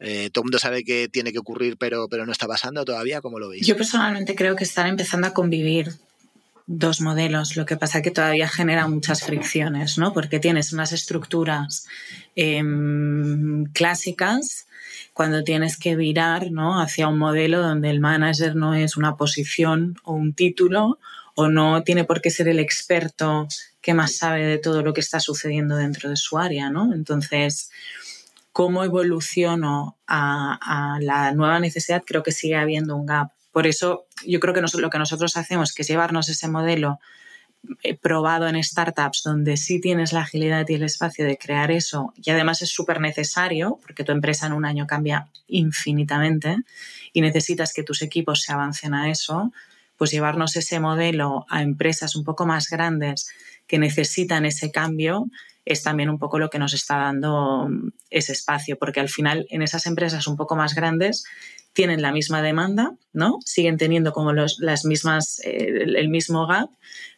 [0.00, 3.20] Eh, todo el mundo sabe que tiene que ocurrir, pero, pero no está pasando todavía.
[3.20, 3.66] ¿Cómo lo veis?
[3.66, 5.92] Yo personalmente creo que están empezando a convivir
[6.66, 7.56] dos modelos.
[7.56, 10.12] Lo que pasa es que todavía genera muchas fricciones, ¿no?
[10.12, 11.86] Porque tienes unas estructuras
[12.36, 14.66] em, clásicas
[15.18, 16.80] cuando tienes que virar ¿no?
[16.80, 21.00] hacia un modelo donde el manager no es una posición o un título
[21.40, 23.46] o no tiene por qué ser el experto
[23.80, 26.92] que más sabe de todo lo que está sucediendo dentro de su área, ¿no?
[26.92, 27.70] Entonces,
[28.50, 33.30] cómo evoluciono a, la nueva necesidad, creo que sigue habiendo un gap.
[33.52, 36.98] Por eso yo creo que lo que nosotros hacemos, que es llevarnos ese modelo
[37.84, 42.12] eh, probado en startups donde sí tienes la agilidad y el espacio de crear eso
[42.16, 46.56] y además es súper necesario porque tu empresa en un año cambia infinitamente
[47.12, 49.52] y necesitas que tus equipos se avancen a eso,
[49.98, 53.28] pues llevarnos ese modelo a empresas un poco más grandes
[53.66, 55.26] que necesitan ese cambio
[55.66, 57.68] es también un poco lo que nos está dando
[58.08, 61.24] ese espacio, porque al final en esas empresas un poco más grandes
[61.74, 63.38] tienen la misma demanda, ¿no?
[63.44, 66.70] Siguen teniendo como los, las mismas, eh, el, mismo gap,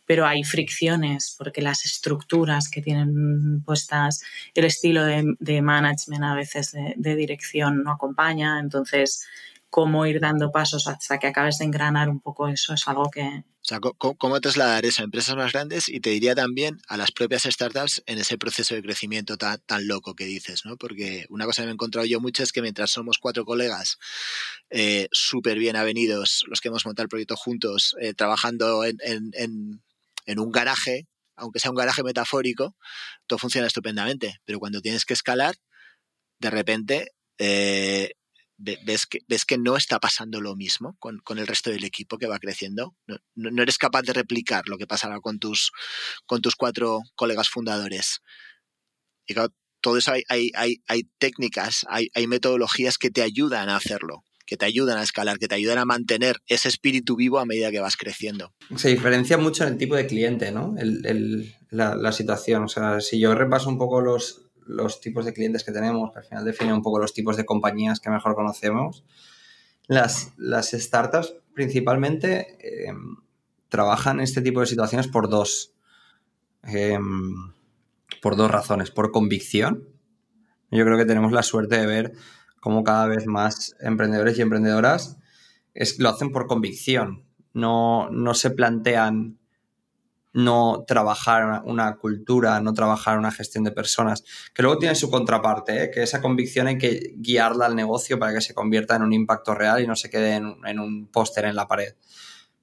[0.04, 4.20] pero hay fricciones porque las estructuras que tienen puestas,
[4.54, 9.24] el estilo de, management a veces de, de, dirección no acompaña, entonces
[9.70, 13.22] cómo ir dando pasos hasta que acabes de engranar un poco eso es algo que...
[13.22, 15.88] O sea, ¿cómo trasladar eso a empresas más grandes?
[15.88, 19.86] Y te diría también a las propias startups en ese proceso de crecimiento tan, tan
[19.86, 20.76] loco que dices, ¿no?
[20.76, 23.98] Porque una cosa que me he encontrado yo mucho es que mientras somos cuatro colegas
[24.70, 29.82] eh, súper bien avenidos, los que hemos montado el proyecto juntos, eh, trabajando en, en,
[30.26, 31.06] en un garaje,
[31.36, 32.76] aunque sea un garaje metafórico,
[33.26, 34.40] todo funciona estupendamente.
[34.44, 35.54] Pero cuando tienes que escalar,
[36.38, 38.12] de repente eh,
[38.60, 42.26] ves que, ves que no está pasando lo mismo con, el resto del equipo que
[42.26, 42.94] va creciendo.
[43.34, 45.72] No, eres capaz de replicar lo que pasaba con tus,
[46.26, 48.20] con tus cuatro colegas fundadores.
[49.26, 53.76] Y claro, todo eso hay, hay, hay, técnicas, hay, hay, metodologías que te ayudan a
[53.76, 57.46] hacerlo, que te ayudan a escalar, que te ayudan a mantener ese espíritu vivo a
[57.46, 58.52] medida que vas creciendo.
[58.76, 60.74] Se diferencia mucho en el tipo de cliente, ¿no?
[61.70, 62.64] la, la situación.
[62.64, 66.20] O sea, si yo repaso un poco los, los tipos de clientes que tenemos, que
[66.20, 69.04] al final define un poco los tipos de compañías que mejor conocemos.
[69.86, 72.92] Las, las startups principalmente eh,
[73.68, 75.74] trabajan este tipo de situaciones por dos,
[76.62, 76.98] eh,
[78.22, 78.90] por dos razones.
[78.90, 79.88] Por convicción.
[80.70, 82.12] Yo creo que tenemos la suerte de ver
[82.60, 85.18] cómo cada vez más emprendedores y emprendedoras
[85.74, 87.24] es, lo hacen por convicción.
[87.52, 89.39] No, no se plantean
[90.32, 95.84] no trabajar una cultura, no trabajar una gestión de personas, que luego tiene su contraparte,
[95.84, 95.90] ¿eh?
[95.90, 99.54] que esa convicción hay que guiarla al negocio para que se convierta en un impacto
[99.54, 101.94] real y no se quede en, un póster en la pared.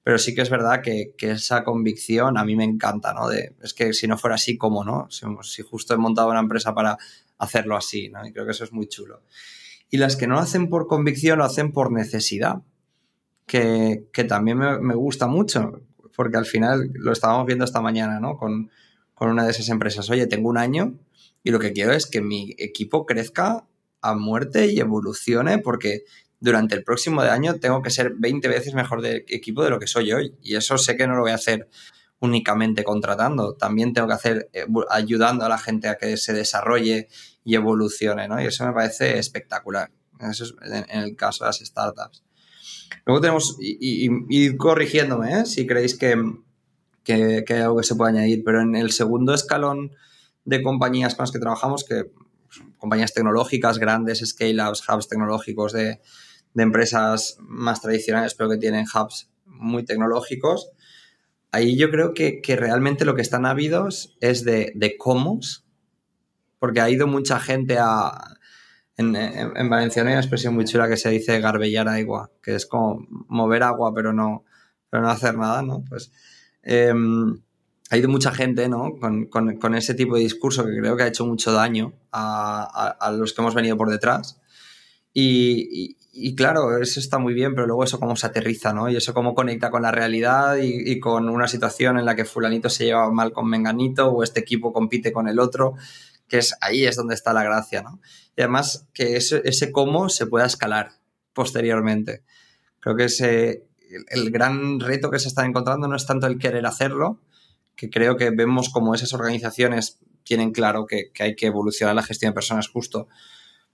[0.02, 3.30] Pero sí que es verdad que, esa convicción a mí me encanta, ¿no?
[3.30, 5.08] Es que si no fuera así, ¿cómo no?
[5.10, 6.96] Si, justo he montado una empresa para
[7.36, 8.26] hacerlo así, ¿no?
[8.26, 9.22] Y creo que eso es muy chulo.
[9.90, 12.62] Y las que no lo hacen por convicción, lo hacen por necesidad,
[13.44, 15.82] que, también me, me gusta mucho
[16.18, 18.36] porque al final lo estábamos viendo esta mañana, ¿no?
[18.36, 18.72] Con,
[19.20, 20.10] una de esas empresas.
[20.10, 20.98] Oye, tengo un año
[21.44, 23.68] y lo que quiero es que mi equipo crezca
[24.00, 26.02] a muerte y evolucione porque
[26.40, 29.86] durante el próximo año tengo que ser 20 veces mejor de equipo de lo que
[29.86, 30.34] soy hoy.
[30.42, 31.68] Y eso sé que no lo voy a hacer
[32.18, 34.50] únicamente contratando, también tengo que hacer
[34.90, 37.06] ayudando a la gente a que se desarrolle
[37.44, 38.42] y evolucione, ¿no?
[38.42, 39.92] Y eso me parece espectacular.
[40.18, 42.24] Eso es en el caso de las startups.
[43.04, 45.46] Luego tenemos, y, corrigiéndome, ¿eh?
[45.46, 46.16] si creéis que,
[47.04, 49.92] que, hay algo que se puede añadir, pero en el segundo escalón
[50.44, 52.10] de compañías con las que trabajamos, que
[52.76, 56.00] compañías tecnológicas, grandes, scale-ups, hubs tecnológicos de,
[56.54, 60.70] de, empresas más tradicionales, pero que tienen hubs muy tecnológicos,
[61.50, 65.40] ahí yo creo que, que realmente lo que están ávidos es de, de cómo,
[66.58, 68.37] porque ha ido mucha gente a,
[68.98, 72.66] en, en, valenciano hay una expresión muy chula que se dice garbellar agua, que es
[72.66, 74.44] como mover agua pero no,
[74.90, 75.84] pero no hacer nada, ¿no?
[75.88, 76.12] Pues
[76.62, 77.40] em,
[77.90, 78.96] ha ido mucha gente, ¿no?
[79.00, 83.12] Con, con, ese tipo de discurso que creo que ha hecho mucho daño a, a,
[83.12, 84.40] los que hemos venido por detrás.
[85.14, 88.88] Y, claro, eso está muy bien, pero luego eso cómo se aterriza, ¿no?
[88.88, 92.68] Y eso cómo conecta con la realidad y, con una situación en la que fulanito
[92.68, 95.74] se lleva mal con menganito o este equipo compite con el otro,
[96.28, 98.00] que es ahí es donde está la gracia, ¿no?
[98.36, 100.92] Y además que ese, cómo se pueda escalar
[101.32, 102.22] posteriormente.
[102.80, 103.66] Creo que ese,
[104.10, 107.20] el, gran reto que se está encontrando no es tanto el querer hacerlo,
[107.74, 112.30] que creo que vemos como esas organizaciones tienen claro que, hay que evolucionar la gestión
[112.30, 113.08] de personas justo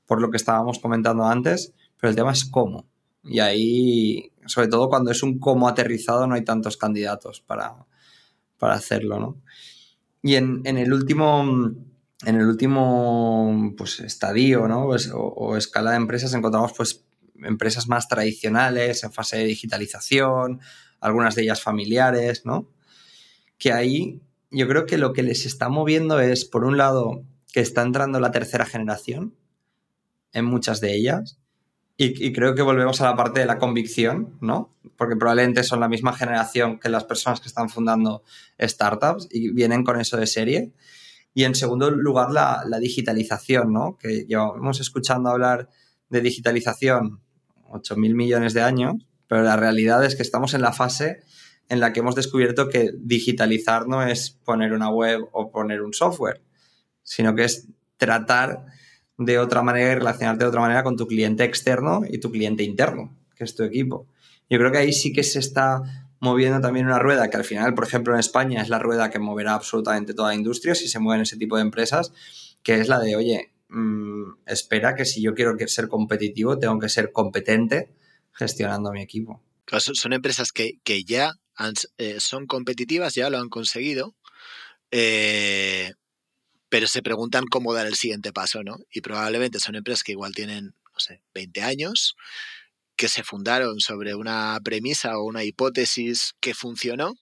[0.07, 2.87] por lo que estábamos comentando antes, pero el tema es cómo.
[3.25, 7.87] Y ahí, sobre todo cuando es un cómo aterrizado, no hay tantos candidatos para,
[8.59, 9.41] para hacerlo, ¿no?
[10.25, 11.45] Y en, el último,
[12.25, 14.87] en el último pues, estadio, ¿no?
[14.87, 17.05] O, o, escala de empresas encontramos pues
[17.43, 20.61] empresas más tradicionales, en fase de digitalización,
[21.01, 22.69] algunas de ellas familiares, ¿no?
[23.59, 27.61] Que ahí yo creo que lo que les está moviendo es, por un lado, que
[27.61, 29.35] está entrando la tercera generación,
[30.33, 31.39] en muchas de ellas.
[31.97, 34.75] Y, creo que volvemos a la parte de la convicción, ¿no?
[34.97, 38.25] Porque probablemente son la misma generación que las personas que están fundando
[38.61, 40.73] startups y vienen con eso de serie.
[41.35, 43.99] Y en segundo lugar, la, digitalización, ¿no?
[43.99, 45.69] Que llevamos escuchando hablar
[46.09, 47.21] de digitalización
[47.71, 48.95] 8 mil millones de años,
[49.27, 51.25] pero la realidad es que estamos en la fase
[51.69, 55.93] en la que hemos descubierto que digitalizar no es poner una web o poner un
[55.93, 56.43] software,
[57.03, 58.67] sino que es tratar
[59.19, 62.63] de otra manera y relacionarte de otra manera con tu cliente externo y tu cliente
[62.63, 64.07] interno, que es tu equipo.
[64.51, 67.75] Yo creo que ahí sí que se está moviendo también una rueda que al final,
[67.75, 70.99] por ejemplo, en España es la rueda que moverá absolutamente toda la industria si se
[70.99, 72.13] mueven ese tipo de empresas,
[72.63, 76.89] que es la de, oye, mm, espera que si yo quiero ser competitivo, tengo que
[76.89, 77.95] ser competente
[78.33, 79.43] gestionando mi equipo.
[79.69, 81.35] son empresas que, ya
[81.99, 84.17] eh, son competitivas, ya lo han conseguido,
[84.91, 85.93] eh,
[86.69, 88.79] pero se preguntan cómo dar el siguiente paso, ¿no?
[88.91, 92.17] Y probablemente son empresas que igual tienen, no sé, 20 años,
[92.97, 97.15] que se fundaron sobre una premisa o una hipótesis que funcionó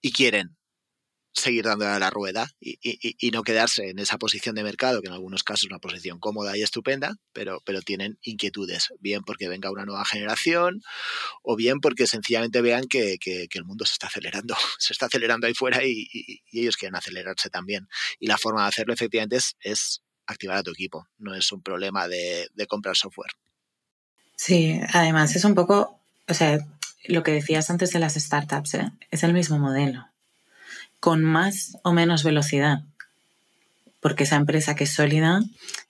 [0.00, 0.56] y quieren
[1.34, 5.14] seguir dándole a la rueda y, no quedarse en esa posición de mercado, que en
[5.14, 9.86] algunos casos es una posición cómoda y estupenda, pero, tienen inquietudes, bien porque venga una
[9.86, 10.82] nueva generación
[11.42, 13.16] o bien porque sencillamente vean que,
[13.50, 17.88] el mundo se está acelerando, se está acelerando ahí fuera y, ellos quieren acelerarse también.
[18.18, 22.08] Y la forma de hacerlo efectivamente es, activar a tu equipo, no es un problema
[22.08, 23.32] de comprar software.
[24.44, 26.58] Sí, además es un poco, o sea,
[27.06, 28.90] lo que decías antes de las startups, ¿eh?
[29.12, 30.08] es el mismo modelo
[30.98, 32.82] con más o menos velocidad.
[34.00, 35.44] Porque esa empresa que es sólida,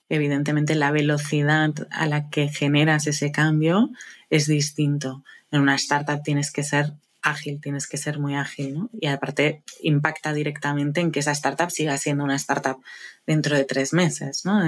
[0.07, 3.89] evidentemente la velocidad a la que generas ese cambio
[4.29, 5.23] es distinto.
[5.51, 8.89] En una startup tienes que ser ágil, tienes que ser muy ágil, ¿no?
[8.99, 12.77] Y aparte impacta directamente en que esa startup siga siendo una startup
[13.25, 14.61] dentro de tres meses, ¿no?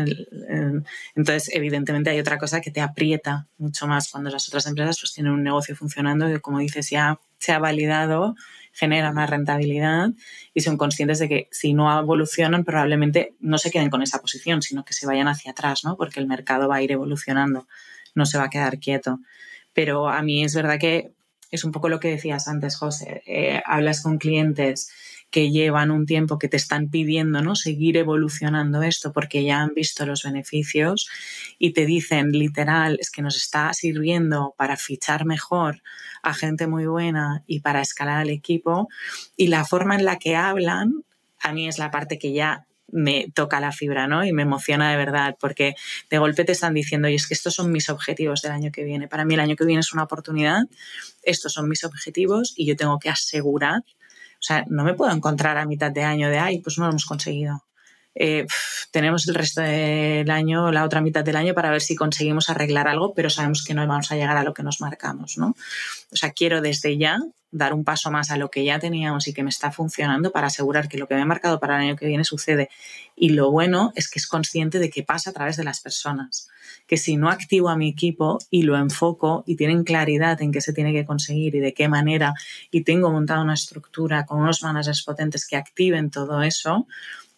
[1.15, 5.13] entonces, evidentemente hay otra cosa que te aprieta mucho más cuando las otras empresas pues
[5.13, 8.35] tienen un negocio funcionando que, como dices, ya se ha validado
[8.75, 10.09] genera más rentabilidad
[10.53, 14.61] y son conscientes de que si no evolucionan probablemente no se queden con esa posición,
[14.61, 15.95] sino que se vayan hacia atrás, ¿no?
[15.95, 17.67] Porque el mercado va a ir evolucionando,
[18.15, 19.19] no se va a quedar quieto.
[19.73, 21.13] Pero a mí es verdad que
[21.51, 23.23] es un poco lo que decías antes, José.
[23.25, 24.89] Eh, hablas con clientes
[25.29, 27.55] que llevan un tiempo que te están pidiendo ¿no?
[27.55, 31.09] seguir evolucionando esto porque ya han visto los beneficios
[31.59, 35.81] y te dicen literal es que nos está sirviendo para fichar mejor
[36.21, 38.87] a gente muy buena y para escalar al equipo
[39.35, 41.03] y la forma en la que hablan
[41.41, 44.25] a mí es la parte que ya me toca la fibra, ¿no?
[44.25, 45.75] Y me emociona de verdad, porque
[46.09, 48.83] de golpe te están diciendo, y es que estos son mis objetivos del año que
[48.83, 49.07] viene.
[49.07, 50.63] Para mí el año que viene es una oportunidad,
[51.23, 53.83] estos son mis objetivos y yo tengo que asegurar
[54.35, 56.91] o sea, no me puedo encontrar a mitad de año de, ay, pues no lo
[56.91, 57.64] hemos conseguido.
[58.15, 58.47] Eh,
[58.91, 62.87] tenemos el resto del año, la otra mitad del año para ver si conseguimos arreglar
[62.87, 65.55] algo, pero sabemos que no vamos a llegar a lo que nos marcamos, ¿no?
[66.11, 67.19] O sea, quiero desde ya
[67.51, 70.47] dar un paso más a lo que ya teníamos y que me está funcionando para
[70.47, 72.69] asegurar que lo que me he marcado para el año que viene sucede.
[73.15, 76.49] Y lo bueno es que es consciente de que pasa a través de las personas
[76.87, 80.61] que si no activo a mi equipo y lo enfoco y tienen claridad en qué
[80.61, 82.33] se tiene que conseguir y de qué manera
[82.71, 86.87] y tengo montada una estructura con unos managers potentes que activen todo eso,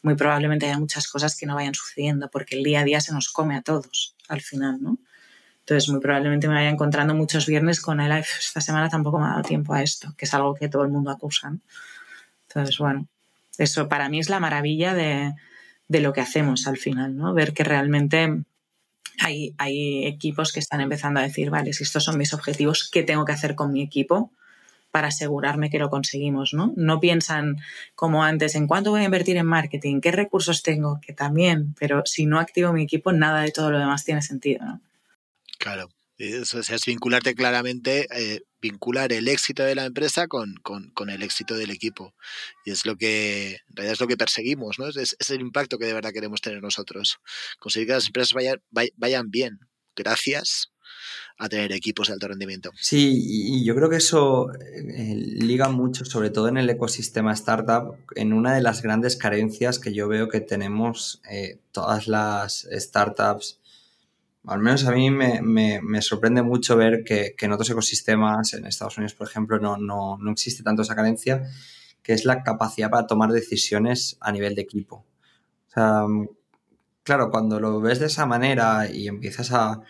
[0.02, 3.14] muy probablemente haya muchas cosas que no vayan sucediendo porque el día a día se
[3.14, 4.98] nos come a todos al final, ¿no?
[5.60, 9.32] Entonces, muy probablemente me vaya encontrando muchos viernes con el, esta semana tampoco me ha
[9.32, 11.54] dado tiempo a esto, que es algo que todo el mundo acusa.
[12.48, 13.08] Entonces, bueno,
[13.58, 15.36] eso para mí es la maravilla de,
[15.90, 17.34] de lo que hacemos al final, ¿no?
[17.34, 18.44] Ver que realmente
[19.20, 23.04] hay, hay equipos que están empezando a decir, vale, si estos son mis objetivos, ¿qué
[23.04, 24.32] tengo que hacer con mi equipo?
[24.98, 26.74] Para asegurarme que lo conseguimos, ¿no?
[26.76, 27.58] No piensan
[27.94, 32.02] como antes en cuánto voy a invertir en marketing, qué recursos tengo, que también, pero
[32.06, 34.82] si no activo mi equipo, nada de todo lo demás tiene sentido, ¿no?
[35.60, 35.88] Claro.
[36.18, 40.56] Es vincularte claramente, eh, vincular el éxito de la empresa con,
[41.10, 42.16] el éxito del equipo.
[42.66, 44.88] Y es lo que, en realidad es lo que perseguimos, ¿no?
[44.88, 47.20] Es, el impacto que de verdad queremos tener nosotros.
[47.60, 48.64] Conseguir que las empresas vayan,
[48.96, 49.60] vayan bien,
[49.96, 50.72] gracias
[51.38, 52.72] a tener equipos de alto rendimiento.
[52.80, 57.96] Sí, y yo creo que eso eh, liga mucho, sobre todo en el ecosistema startup,
[58.16, 63.60] en una de las grandes carencias que yo veo que tenemos eh, todas las startups
[64.48, 69.14] al menos a mí me, sorprende mucho ver que, en otros ecosistemas, en Estados Unidos,
[69.14, 71.44] por ejemplo, no, existe tanto esa carencia,
[72.02, 75.06] que es la capacidad para tomar decisiones a nivel de equipo.
[75.68, 76.06] O sea,
[77.04, 79.82] claro, cuando lo ves de esa manera y empiezas a,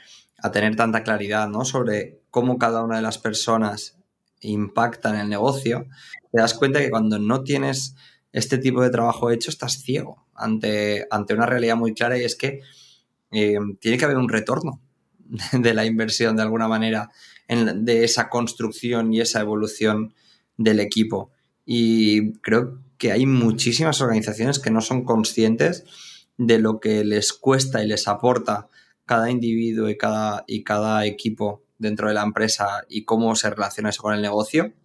[0.52, 1.66] tener tanta claridad ¿no?
[1.66, 3.98] sobre cómo cada una de las personas
[4.42, 5.88] impacta en el negocio,
[6.32, 7.96] te das cuenta que cuando no tienes
[8.32, 12.36] este tipo de trabajo hecho, estás ciego ante, ante una realidad muy clara y es
[12.36, 12.62] que
[13.32, 14.80] eh, tiene que haber un retorno
[15.52, 17.12] de la inversión de alguna manera
[17.48, 20.14] de esa construcción y esa evolución
[20.58, 21.32] del equipo.
[21.66, 25.86] Y creo que hay muchísimas organizaciones que no son conscientes
[26.38, 28.68] de lo que les cuesta y les aporta
[29.08, 33.90] cada individuo y cada, y cada equipo dentro de la empresa y cómo se relaciona
[33.90, 34.76] eso con el negocio.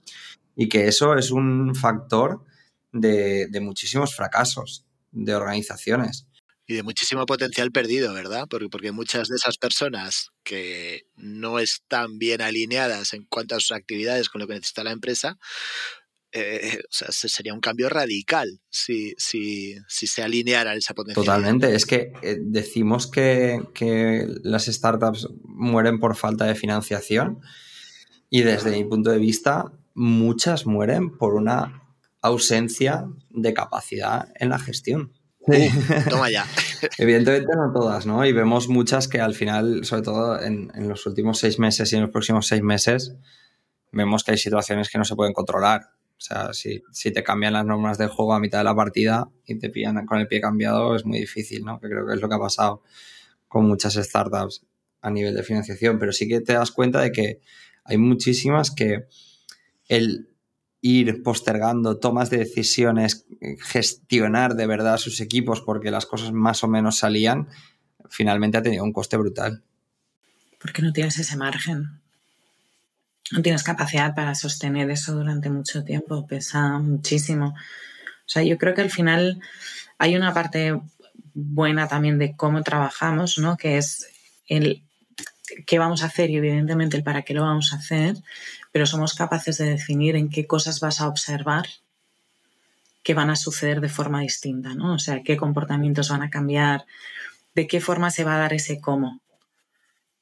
[0.57, 2.45] Y que eso es un factor
[2.93, 6.27] de muchísimos fracasos de organizaciones
[6.67, 8.47] y de muchísimo potencial perdido, ¿verdad?
[8.49, 13.73] Porque, porque muchas de esas personas que no están bien alineadas en cuanto a sus
[13.73, 15.39] actividades con lo que necesita la empresa,
[16.33, 21.25] eh, o sea, sería un cambio radical si, si, si se alineara esa potencial.
[21.25, 27.41] Totalmente, es que eh, decimos que, que las startups mueren por falta de financiación
[28.31, 31.83] y desde mi punto de vista muchas mueren por una
[32.23, 35.13] ausencia de capacidad en la gestión.
[35.47, 35.69] Sí.
[36.09, 36.47] toma ya.
[36.99, 38.25] Evidentemente no todas, ¿no?
[38.25, 42.03] Y vemos muchas que al final, sobre todo en, los últimos seis meses y en
[42.03, 43.15] los próximos seis meses,
[43.91, 45.91] vemos que hay situaciones que no se pueden controlar.
[46.23, 49.57] O sea, si, te cambian las normas del juego a mitad de la partida y
[49.57, 51.81] te pillan con el pie cambiado, es muy difícil, ¿no?
[51.81, 52.85] Que creo que es lo que ha pasado
[53.49, 54.65] con muchas startups
[55.01, 55.99] a nivel de financiación.
[55.99, 57.41] Pero sí que te das cuenta de que
[57.83, 59.07] hay muchísimas que
[59.89, 60.29] el
[60.81, 63.27] ir postergando tomas de decisiones,
[63.61, 67.49] gestionar de verdad sus equipos porque las cosas más o menos salían,
[68.09, 69.65] finalmente ha tenido un coste brutal.
[70.61, 72.02] Porque no tienes ese margen.
[73.31, 77.55] No tienes capacidad para sostener eso durante mucho tiempo, pesa muchísimo.
[77.55, 79.41] O sea, yo creo que al final
[79.99, 80.79] hay una parte
[81.35, 83.57] buena también de cómo trabajamos, ¿no?
[83.57, 84.07] Que es
[84.49, 84.83] el
[85.67, 88.17] qué vamos a hacer y evidentemente el para qué lo vamos a hacer,
[88.73, 91.67] pero somos capaces de definir en qué cosas vas a observar
[93.03, 94.95] que van a suceder de forma distinta, ¿no?
[94.95, 96.87] O sea, qué comportamientos van a cambiar,
[97.55, 99.21] de qué forma se va a dar ese cómo.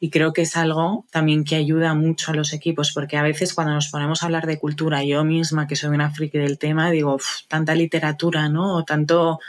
[0.02, 3.52] Y creo que es algo también que ayuda mucho a los equipos, porque a veces
[3.52, 6.90] cuando nos ponemos a hablar de cultura, yo misma, que soy una friki del tema,
[6.90, 8.76] digo, tanta literatura, ¿no?
[8.76, 9.40] O tanto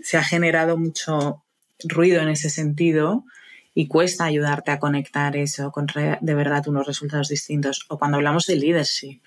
[0.00, 1.42] se ha generado mucho
[1.82, 3.24] ruido en ese sentido
[3.74, 7.84] y cuesta ayudarte a conectar eso con de verdad unos resultados distintos.
[7.88, 9.20] O cuando hablamos de leadership,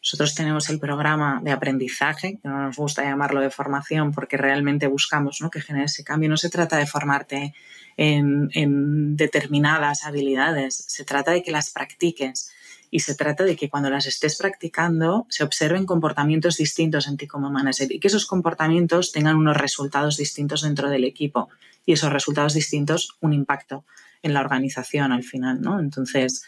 [0.00, 4.86] nosotros tenemos el programa de aprendizaje, que no nos gusta llamarlo de formación porque realmente
[4.86, 5.50] buscamos ¿no?
[5.50, 6.28] que genere ese cambio.
[6.28, 7.54] No se trata de formarte
[7.98, 12.50] en, determinadas habilidades, se trata de que las practiques
[12.90, 17.26] y se trata de que cuando las estés practicando se observen comportamientos distintos en ti
[17.26, 21.50] como manager y que esos comportamientos tengan unos resultados distintos dentro del equipo
[21.84, 23.84] y esos resultados distintos un impacto
[24.22, 25.80] en la organización al final, ¿no?
[25.80, 26.44] Entonces,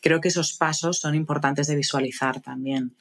[0.00, 2.94] creo que esos pasos son importantes de visualizar también.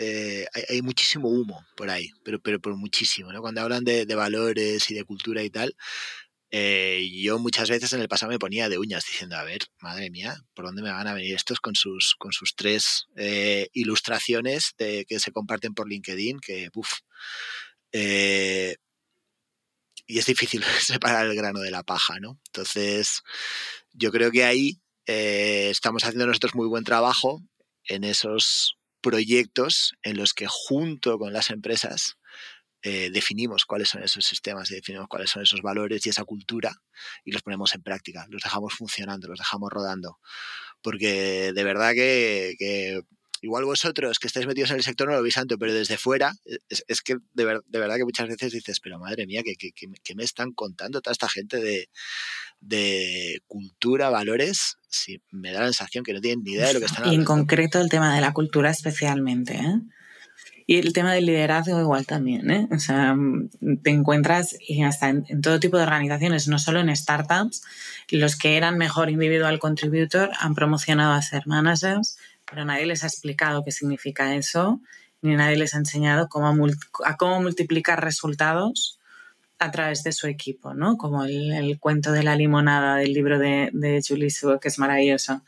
[0.00, 3.40] Eh, hay, muchísimo humo por ahí, pero, pero por muchísimo, ¿no?
[3.40, 5.76] Cuando hablan de, valores y de cultura y tal,
[6.50, 10.10] eh, yo muchas veces en el pasado me ponía de uñas diciendo, a ver, madre
[10.10, 14.74] mía, ¿por dónde me van a venir estos con sus, con sus tres eh, ilustraciones
[14.78, 16.40] de, que se comparten por LinkedIn?
[16.40, 17.00] Que, uff,
[20.08, 22.40] y es difícil separar el grano de la paja, ¿no?
[22.46, 23.22] Entonces,
[23.92, 27.42] yo creo que ahí eh, estamos haciendo nosotros muy buen trabajo
[27.84, 32.17] en esos proyectos en los que junto con las empresas
[32.82, 36.74] eh, definimos cuáles son esos sistemas, definimos cuáles son esos valores y esa cultura
[37.24, 40.18] y los ponemos en práctica, los dejamos funcionando, los dejamos rodando.
[40.80, 43.02] Porque de verdad que
[43.42, 46.32] igual vosotros que estáis metidos en el sector no lo veis tanto, pero desde fuera
[46.68, 51.00] es, que de, verdad que muchas veces dices, pero madre mía, ¿qué, me están contando
[51.00, 51.88] toda esta gente
[52.60, 54.76] de, cultura, valores?
[54.88, 57.16] Sí, me da la sensación que no tienen ni idea de lo que están hablando.
[57.16, 59.54] Y en concreto el tema de la cultura especialmente.
[59.54, 59.80] ¿eh?
[60.70, 62.68] Y el tema del liderazgo igual también, ¿eh?
[62.70, 63.16] O sea,
[63.82, 67.62] te encuentras y hasta en, todo tipo de organizaciones, no solo en startups,
[68.10, 73.06] los que eran mejor individual contributor han promocionado a ser managers, pero nadie les ha
[73.06, 74.82] explicado qué significa eso,
[75.22, 76.66] ni nadie les ha enseñado cómo,
[77.06, 79.00] a cómo multiplicar resultados
[79.58, 80.98] a través de su equipo, ¿no?
[80.98, 85.42] Como el, cuento de la limonada del libro de, de Julie Su, que es maravilloso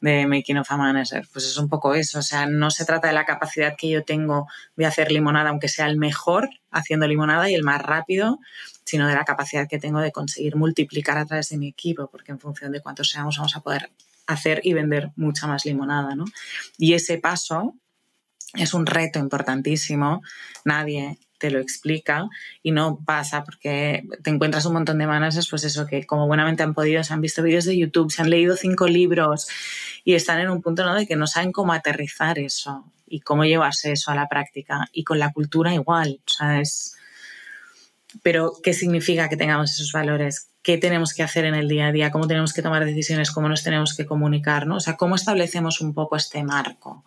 [0.00, 1.26] de Making of a Manager.
[1.32, 2.18] Pues es un poco eso.
[2.18, 5.68] O sea, no se trata de la capacidad que yo tengo de hacer limonada, aunque
[5.68, 8.38] sea el mejor haciendo limonada y el más rápido,
[8.84, 12.32] sino de la capacidad que tengo de conseguir multiplicar a través de mi equipo, porque
[12.32, 13.90] en función de cuántos seamos vamos a poder
[14.26, 16.24] hacer y vender mucha más limonada, ¿no?
[16.78, 17.74] Y ese paso
[18.54, 20.22] es un reto importantísimo.
[20.64, 22.28] Nadie te lo explica
[22.62, 26.62] y no pasa porque te encuentras un montón de managers, pues eso, que como buenamente
[26.62, 29.48] han podido, se han visto vídeos de YouTube, se han leído cinco libros
[30.04, 30.94] y están en un punto ¿no?
[30.94, 34.88] de que no saben cómo aterrizar eso y cómo llevarse eso a la práctica.
[34.92, 36.96] Y con la cultura igual, o sea, es...
[38.22, 40.48] Pero, ¿qué significa que tengamos esos valores?
[40.62, 42.10] ¿Qué tenemos que hacer en el día a día?
[42.10, 43.30] ¿Cómo tenemos que tomar decisiones?
[43.30, 44.66] ¿Cómo nos tenemos que comunicar?
[44.66, 44.76] ¿no?
[44.76, 47.04] O sea, ¿cómo establecemos un poco este marco?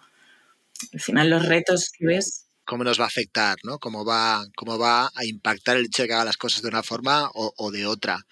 [0.93, 3.79] Al final, los retos que ves cómo nos va a afectar, ¿no?
[3.79, 6.83] Cómo va, cómo va a impactar el hecho de que haga las cosas de una
[6.83, 8.27] forma o, de otra.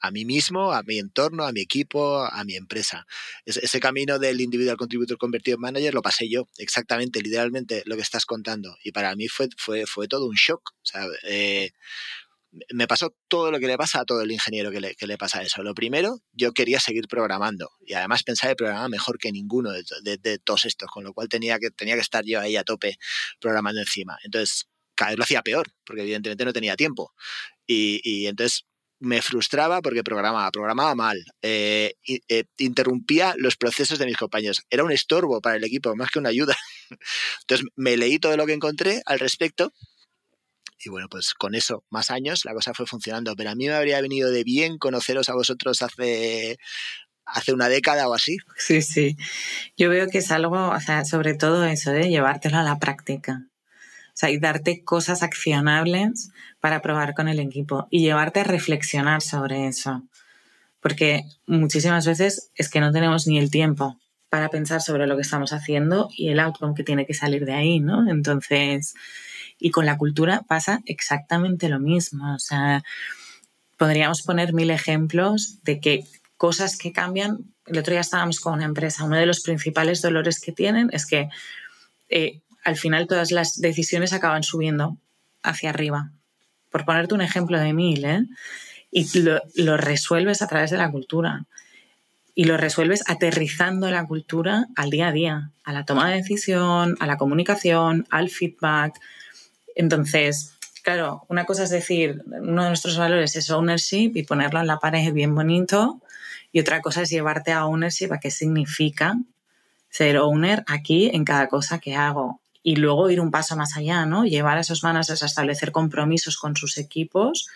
[0.00, 3.06] A mí mismo, a mi entorno, a mi equipo, a mi empresa.
[3.44, 8.02] ese camino del individual contributor convertido en manager lo pasé yo, exactamente, literalmente lo que
[8.02, 8.74] estás contando.
[8.82, 10.72] Y para mí fue, fue, fue todo un shock.
[12.72, 15.18] Me pasó todo lo que le pasa a todo el ingeniero que le, que le,
[15.18, 15.62] pasa eso.
[15.62, 20.18] Lo primero, yo quería seguir programando y además pensaba que programaba mejor que ninguno de,
[20.18, 22.96] de, todos estos, con lo cual tenía que, tenía que estar yo ahí a tope
[23.40, 24.18] programando encima.
[24.24, 27.12] Entonces, cada vez lo hacía peor, porque evidentemente no tenía tiempo.
[27.66, 28.66] Y, y entonces
[29.00, 34.62] me frustraba porque programaba, programaba mal, eh, eh, interrumpía los procesos de mis compañeros.
[34.70, 36.56] Era un estorbo para el equipo, más que una ayuda.
[37.42, 39.72] Entonces me leí todo lo que encontré al respecto
[40.84, 43.34] y bueno, pues con eso, más años, la cosa fue funcionando.
[43.36, 46.58] Pero a mí me habría venido de bien conoceros a vosotros hace,
[47.24, 48.38] hace una década o así.
[48.56, 49.16] Sí, sí.
[49.76, 53.46] Yo veo que es algo, o sea, sobre todo eso de llevártelo a la práctica.
[54.08, 56.30] O sea, y darte cosas accionables
[56.60, 60.04] para probar con el equipo y llevarte a reflexionar sobre eso.
[60.80, 65.22] Porque muchísimas veces es que no tenemos ni el tiempo para pensar sobre lo que
[65.22, 68.10] estamos haciendo y el outcome que tiene que salir de ahí, ¿no?
[68.10, 68.94] Entonces,
[69.58, 72.34] y con la cultura pasa exactamente lo mismo.
[72.34, 72.82] O sea,
[73.76, 76.04] podríamos poner mil ejemplos de que
[76.36, 77.38] cosas que cambian.
[77.66, 79.04] El otro día estábamos con una empresa.
[79.04, 81.28] Uno de los principales dolores que tienen es que
[82.08, 84.98] eh, al final todas las decisiones acaban subiendo
[85.42, 86.10] hacia arriba.
[86.70, 88.24] Por ponerte un ejemplo de mil, ¿eh?
[88.90, 91.46] Y lo, lo resuelves a través de la cultura
[92.34, 96.96] y lo resuelves aterrizando la cultura al día a día, a la toma de decisión,
[96.98, 99.00] a la comunicación, al feedback,
[99.74, 104.66] entonces, claro, una cosa es decir, uno de nuestros valores es ownership y ponerlo en
[104.66, 106.00] la pared bien bonito,
[106.52, 109.16] y otra cosa es llevarte a ownership a qué significa
[109.88, 112.40] ser owner aquí en cada cosa que hago.
[112.62, 114.24] Y luego ir un paso más allá, ¿no?
[114.24, 117.48] Llevar a esos managers a establecer compromisos con sus equipos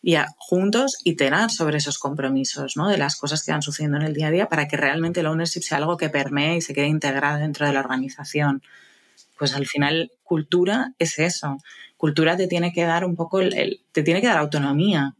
[0.00, 2.88] y a, juntos iterar sobre esos compromisos, ¿no?
[2.88, 5.26] De las cosas que van sucediendo en el día a día para que realmente el
[5.26, 8.62] ownership sea algo que permee y se quede integrado dentro de la organización
[9.38, 11.58] pues al final cultura es eso.
[11.96, 15.14] Cultura te tiene que dar un poco, el, te tiene que dar autonomía,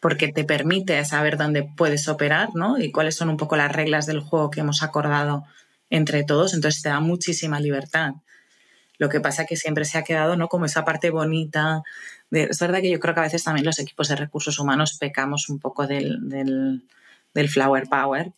[0.00, 2.78] porque te permite saber dónde puedes operar, ¿no?
[2.78, 5.44] Y cuáles son un poco las reglas del juego que hemos acordado
[5.90, 8.12] entre todos, entonces te da muchísima libertad.
[8.98, 10.48] Lo que pasa es que siempre se ha quedado, ¿no?
[10.48, 11.82] Como esa parte bonita.
[12.30, 14.98] De, es verdad que yo creo que a veces también los equipos de recursos humanos
[14.98, 16.84] pecamos un poco del, del,
[17.32, 18.32] del flower power,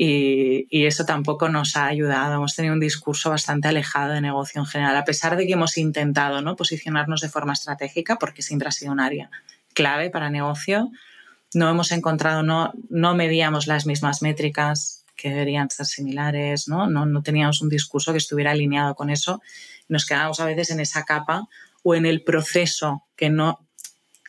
[0.00, 2.34] y, eso tampoco nos ha ayudado.
[2.34, 5.76] Hemos tenido un discurso bastante alejado de negocio en general, a pesar de que hemos
[5.76, 6.54] intentado ¿no?
[6.54, 9.28] posicionarnos de forma estratégica, porque siempre ha sido un área
[9.74, 10.92] clave para negocio.
[11.52, 16.86] No hemos encontrado, no, no medíamos las mismas métricas que deberían ser similares, ¿no?
[16.86, 17.04] ¿no?
[17.04, 19.42] No teníamos un discurso que estuviera alineado con eso.
[19.88, 21.48] Nos quedamos a veces en esa capa
[21.82, 23.66] o en el proceso que no,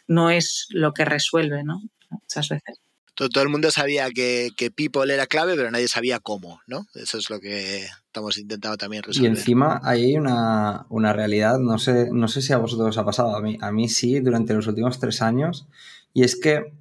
[0.07, 1.83] no es lo que resuelve, ¿no?
[2.09, 2.79] Muchas veces
[3.27, 6.85] todo, el mundo sabía que, que, People era clave, pero nadie sabía cómo, ¿no?
[6.95, 9.29] Eso es lo que estamos intentando también resolver.
[9.29, 13.05] Y encima hay una, una, realidad, no sé, no sé si a vosotros os ha
[13.05, 15.67] pasado, a mí, a mí sí, durante los últimos tres años,
[16.13, 16.73] y es que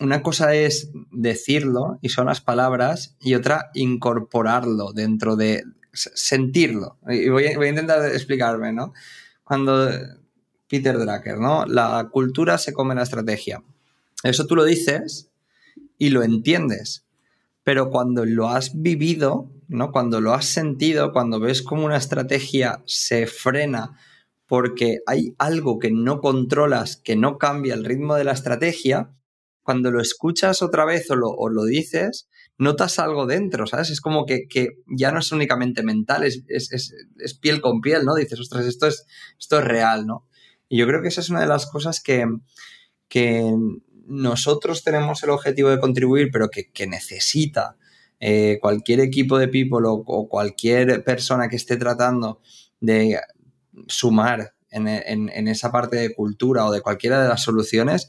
[0.00, 6.98] una cosa es decirlo y son las palabras, y otra incorporarlo dentro de sentirlo.
[7.08, 8.92] Y voy a, voy a intentar explicarme, ¿no?
[9.44, 9.88] Cuando
[10.68, 11.64] Peter Drucker, ¿no?
[11.66, 13.62] La cultura se come la estrategia.
[14.22, 15.30] Eso tú lo dices
[15.98, 17.06] y lo entiendes.
[17.62, 19.90] Pero cuando lo has vivido, ¿no?
[19.90, 23.98] Cuando lo has sentido, cuando ves como una estrategia se frena
[24.46, 29.10] porque hay algo que no controlas, que no cambia el ritmo de la estrategia,
[29.62, 33.90] cuando lo escuchas otra vez o lo, dices, notas algo dentro, ¿sabes?
[33.90, 34.46] Es como que,
[34.86, 38.14] ya no es únicamente mental, es, es, piel con piel, ¿no?
[38.14, 39.04] Dices, ostras, esto es,
[39.38, 40.28] esto es real, ¿no?
[40.68, 42.24] Y yo creo que esa es una de las cosas que,
[43.08, 43.52] que
[44.06, 47.76] nosotros tenemos el objetivo de contribuir, pero que, necesita
[48.20, 52.40] eh, cualquier equipo de people o, cualquier persona que esté tratando
[52.80, 53.20] de
[53.88, 58.08] sumar en, esa parte de cultura o de cualquiera de las soluciones,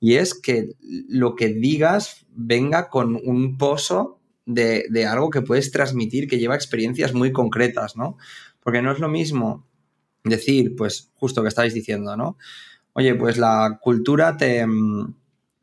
[0.00, 0.70] y es que
[1.08, 6.54] lo que digas venga con un pozo de, de, algo que puedes transmitir, que lleva
[6.54, 8.18] experiencias muy concretas, ¿no?
[8.60, 9.66] Porque no es lo mismo
[10.24, 12.36] decir, pues justo que estáis diciendo, ¿no?
[12.94, 14.64] Oye, pues la cultura te,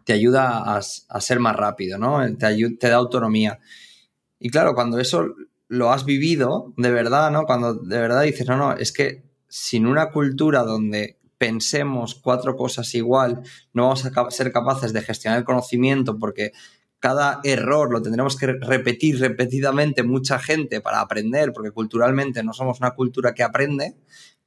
[0.06, 0.82] te ayuda a,
[1.22, 2.20] ser más rápido, ¿no?
[2.38, 3.60] Te, te da autonomía.
[4.40, 5.34] Y claro, cuando eso
[5.68, 7.46] lo has vivido de verdad, ¿no?
[7.46, 12.94] Cuando de verdad dices, no, no, es que sin una cultura donde pensemos cuatro cosas
[12.94, 13.42] igual,
[13.74, 16.52] no vamos a ser capaces de gestionar el conocimiento porque
[17.00, 22.80] cada error lo tendremos que repetir repetidamente mucha gente para aprender, porque culturalmente no somos
[22.80, 23.96] una cultura que aprende,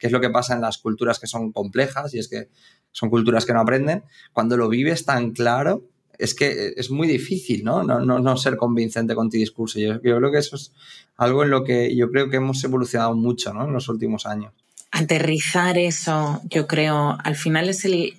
[0.07, 2.49] es lo que pasa en las culturas que son complejas, y es que
[2.93, 4.05] son culturas que no aprenden.
[4.33, 5.85] Cuando lo vives tan claro,
[6.19, 7.83] es que es muy difícil, ¿no?
[7.83, 9.79] No, no, ser convincente con tu discurso.
[9.79, 10.73] Yo, yo, creo que eso es
[11.17, 13.65] algo en lo que yo creo que hemos evolucionado mucho, ¿no?
[13.65, 14.53] En los últimos años.
[14.91, 18.15] Aterrizar eso, yo creo, al final es el,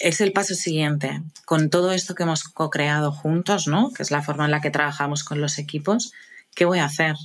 [0.00, 1.22] es el paso siguiente.
[1.44, 3.92] Con todo esto que hemos co-creado juntos, ¿no?
[3.92, 6.12] Que es la forma en la que trabajamos con los equipos,
[6.54, 7.16] ¿qué voy a hacer?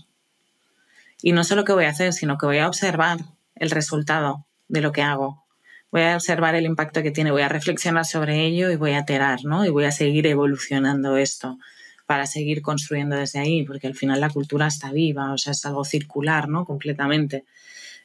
[1.21, 3.19] Y no solo qué voy a hacer, sino que voy a observar
[3.59, 5.45] el resultado de lo que hago.
[5.91, 8.99] Voy a observar el impacto que tiene, voy a reflexionar sobre ello y voy a
[8.99, 9.65] iterar, ¿no?
[9.65, 11.57] Y voy a seguir evolucionando esto
[12.05, 15.65] para seguir construyendo desde ahí, porque al final la cultura está viva, o sea, es
[15.65, 16.65] algo circular, ¿no?
[16.65, 17.45] Completamente.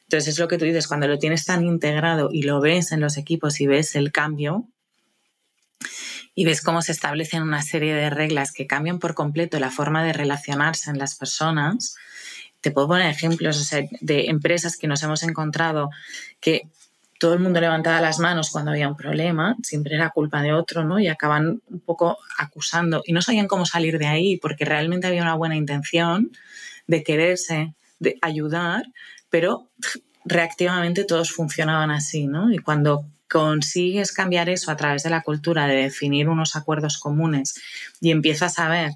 [0.03, 3.01] Entonces es lo que tú dices, cuando lo tienes tan integrado y lo ves en
[3.01, 4.67] los equipos y ves el cambio
[6.35, 10.03] y ves cómo se establecen una serie de reglas que cambian por completo la forma
[10.03, 11.95] de relacionarse en las personas,
[12.65, 13.69] te puedo poner ejemplos
[14.01, 15.91] de empresas que nos hemos encontrado
[16.41, 16.63] que
[17.19, 20.83] todo el mundo levantaba las manos cuando había un problema, siempre era culpa de otro,
[20.83, 20.97] ¿no?
[20.97, 25.21] Y acaban un poco acusando y no sabían cómo salir de ahí porque realmente había
[25.21, 26.31] una buena intención
[26.87, 28.85] de quererse, de ayudar,
[29.29, 29.69] pero
[30.25, 32.51] reactivamente todos funcionaban así, ¿no?
[32.51, 37.61] Y cuando consigues cambiar eso a través de la cultura, de definir unos acuerdos comunes
[38.01, 38.89] y empiezas a ver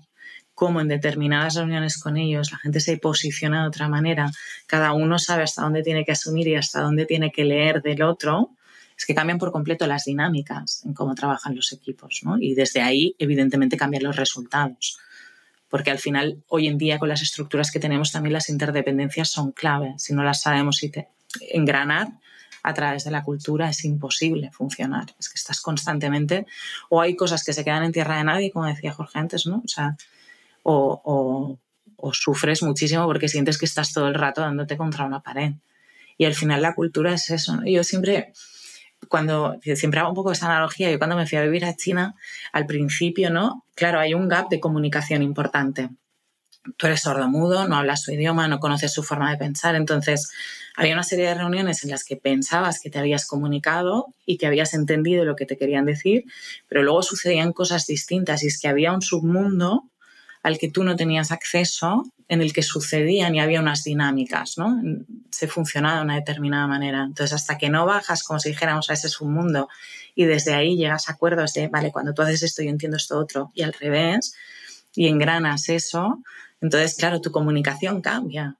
[0.59, 4.29] cómo en determinadas reuniones con ellos la gente se posiciona de otra manera,
[4.67, 8.01] cada uno sabe hasta dónde tiene que asumir y hasta dónde tiene que leer del
[8.01, 8.49] otro,
[8.97, 12.37] es que cambian por completo las dinámicas en cómo trabajan los equipos, ¿no?
[12.37, 14.99] Y desde ahí, evidentemente, cambian los resultados
[15.69, 19.53] porque al final, hoy en día, con las estructuras que tenemos, también las interdependencias son
[19.53, 19.93] clave.
[19.97, 20.81] Si no las sabemos
[21.53, 22.09] engranar
[22.63, 25.13] a través de la cultura, es imposible funcionar.
[25.19, 26.47] Es que estás constantemente,
[26.89, 29.61] o hay cosas que se quedan en tierra de nadie, como decía Jorge antes, ¿no?
[29.63, 29.95] O sea,
[30.63, 31.57] o,
[31.95, 35.53] o sufres muchísimo porque sientes que estás todo el rato dándote contra una pared.
[36.17, 37.57] Y al final la cultura es eso.
[37.57, 37.65] ¿no?
[37.65, 38.33] Yo siempre
[39.07, 42.15] cuando siempre hago un poco esa analogía, yo cuando me fui a vivir a China,
[42.51, 43.65] al principio, ¿no?
[43.75, 45.89] Claro, hay un gap de comunicación importante.
[46.75, 49.75] Tú eres sordo-mudo, no hablas su idioma, no conoces su forma de pensar.
[49.75, 50.29] Entonces,
[50.75, 54.45] había una serie de reuniones en las que pensabas que te habías comunicado y que
[54.45, 56.25] habías entendido lo que te querían decir,
[56.67, 59.88] pero luego sucedían cosas distintas y es que había un submundo
[60.43, 64.79] al que tú no tenías acceso, en el que sucedían y había unas dinámicas, ¿no?
[65.31, 67.03] Se funcionaba de una determinada manera.
[67.03, 69.67] Entonces, hasta que no bajas, como si dijéramos, a ese submundo
[70.15, 73.17] y desde ahí llegas a acuerdos de, vale, cuando tú haces esto, yo entiendo esto
[73.17, 74.35] otro, y al revés,
[74.93, 76.21] y engranas eso,
[76.61, 78.57] entonces, claro, tu comunicación cambia,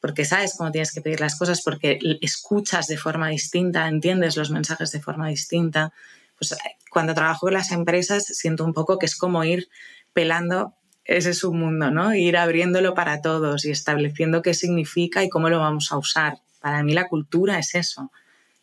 [0.00, 4.50] porque sabes cómo tienes que pedir las cosas, porque escuchas de forma distinta, entiendes los
[4.50, 5.92] mensajes de forma distinta.
[6.38, 6.56] Pues
[6.90, 9.68] cuando trabajo en las empresas siento un poco que es como ir
[10.14, 10.74] pelando
[11.10, 12.14] ese es un mundo, ¿no?
[12.14, 16.38] Ir abriéndolo para todos y estableciendo qué significa y cómo lo vamos a usar.
[16.60, 18.12] Para mí la cultura es eso,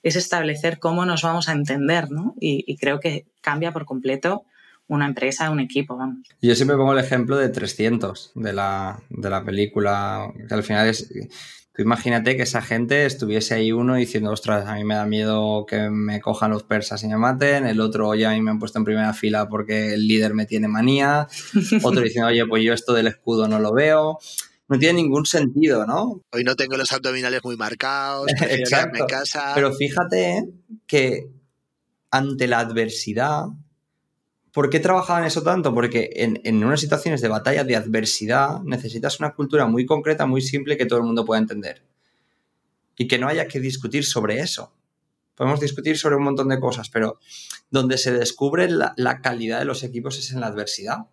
[0.02, 2.36] es establecer cómo nos vamos a entender, ¿no?
[2.40, 4.46] Y, creo que cambia por completo
[4.88, 6.26] una empresa, un equipo, vamos.
[6.42, 10.88] Yo siempre pongo el ejemplo de 300, de la, de la película, que al final
[10.88, 11.10] es
[11.78, 15.90] imagínate que esa gente estuviese ahí uno diciendo, ostras, a mí me da miedo que
[15.90, 18.80] me cojan los persas y me maten, el otro, oye, a mí me han puesto
[18.80, 21.28] en primera fila porque el líder me tiene manía,
[21.84, 24.20] otro diciendo, oye, pues yo esto del escudo no lo veo.
[24.70, 26.22] No tiene ningún sentido, ¿no?
[26.32, 29.00] Hoy no tengo los abdominales muy marcados, Exacto.
[29.00, 29.54] en casa.
[29.56, 30.44] Pero fíjate
[30.86, 31.30] que
[32.12, 33.46] ante la adversidad,
[34.58, 35.72] ¿Por qué trabajaban eso tanto?
[35.72, 40.42] Porque en, en, unas situaciones de batalla, de adversidad, necesitas una cultura muy concreta, muy
[40.42, 41.84] simple que todo el mundo pueda entender.
[42.96, 44.74] Y que no haya que discutir sobre eso.
[45.36, 47.20] Podemos discutir sobre un montón de cosas, pero
[47.70, 51.06] donde se descubre la, la calidad de los equipos es en la adversidad.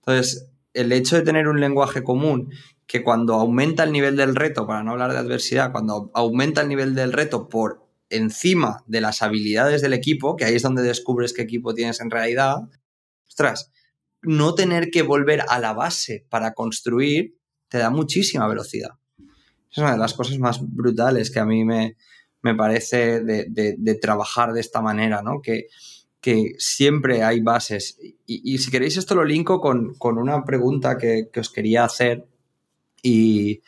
[0.00, 2.52] Entonces, el hecho de tener un lenguaje común
[2.88, 6.68] que cuando aumenta el nivel del reto, para no hablar de adversidad, cuando aumenta el
[6.68, 7.81] nivel del reto por
[8.12, 12.10] encima de las habilidades del equipo, que ahí es donde descubres qué equipo tienes en
[12.10, 12.56] realidad,
[13.28, 13.72] ostras,
[14.22, 17.36] no tener que volver a la base para construir
[17.68, 18.90] te da muchísima velocidad.
[19.70, 21.96] Es una de las cosas más brutales que a mí me,
[22.42, 25.40] me parece de, trabajar de esta manera, ¿no?
[25.40, 25.68] Que,
[26.20, 27.98] que siempre hay bases.
[28.26, 32.26] Y, si queréis esto lo linko con, una pregunta que, que, os quería hacer
[33.02, 33.62] y,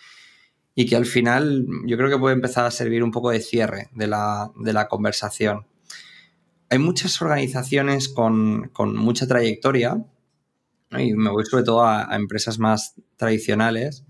[0.75, 3.91] y que al final yo creo que puede empezar a servir un poco de cierre
[3.95, 5.66] de la, conversación.
[6.68, 10.05] Hay muchas organizaciones con, mucha trayectoria,
[10.91, 14.05] y me voy sobre todo a, empresas más tradicionales,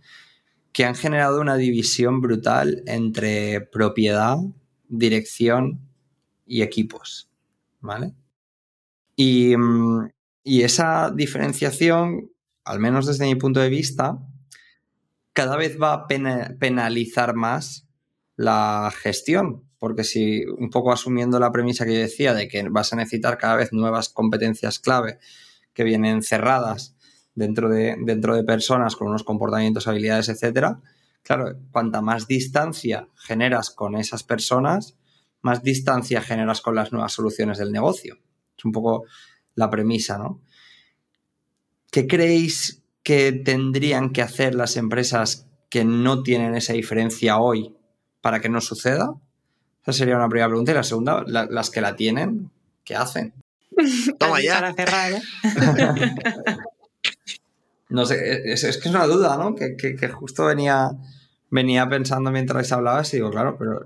[0.72, 4.38] que han generado una división brutal entre propiedad,
[4.88, 5.80] dirección
[6.46, 7.28] y equipos.
[7.80, 8.14] ¿Vale?
[9.14, 9.54] Y,
[10.42, 12.30] y esa diferenciación,
[12.64, 14.18] al menos desde mi punto de vista,
[15.34, 17.86] cada vez va a penalizar más
[18.36, 22.92] la gestión, porque si un poco asumiendo la premisa que yo decía de que vas
[22.92, 25.18] a necesitar cada vez nuevas competencias clave
[25.74, 26.96] que vienen cerradas
[27.34, 30.80] dentro de, dentro de personas con unos comportamientos, habilidades, etcétera,
[31.22, 34.96] claro, cuanta más distancia generas con esas personas,
[35.42, 38.18] más distancia generas con las nuevas soluciones del negocio.
[38.56, 39.04] Es un poco
[39.56, 40.40] la premisa, ¿no?
[41.90, 47.76] ¿Qué creéis que tendrían que hacer las empresas que no tienen esa diferencia hoy
[48.20, 49.14] para que no suceda?
[49.82, 50.72] Esa sería una primera pregunta.
[50.72, 52.50] Y la segunda, las que la tienen,
[52.82, 53.34] ¿qué hacen?
[54.18, 54.72] Toma ya.
[54.74, 55.22] cerrar, ¿eh?
[57.90, 59.54] no sé, es, que es una duda, ¿no?
[59.54, 60.90] Que, justo venía,
[61.50, 63.84] venía pensando mientras hablabas y digo, claro, pero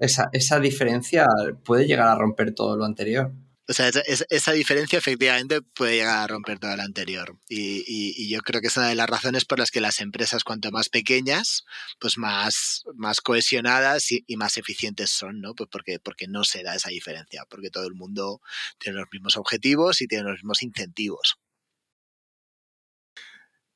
[0.00, 1.26] esa, esa diferencia
[1.64, 3.32] puede llegar a romper todo lo anterior.
[3.66, 7.38] O sea, esa, diferencia efectivamente puede llegar a romper todo lo anterior.
[7.48, 10.70] Y, yo creo que es una de las razones por las que las empresas, cuanto
[10.70, 11.64] más pequeñas,
[11.98, 12.84] pues más,
[13.22, 15.54] cohesionadas y, más eficientes son, ¿no?
[15.54, 18.42] Pues porque, porque no se da esa diferencia, porque todo el mundo
[18.78, 21.38] tiene los mismos objetivos y tiene los mismos incentivos.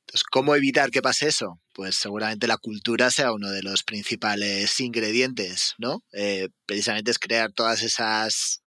[0.01, 1.59] Entonces, ¿cómo evitar que pase eso?
[1.73, 6.03] Pues seguramente la cultura sea uno de los principales ingredientes, ¿no?
[6.13, 8.61] Eh, precisamente es crear todas esas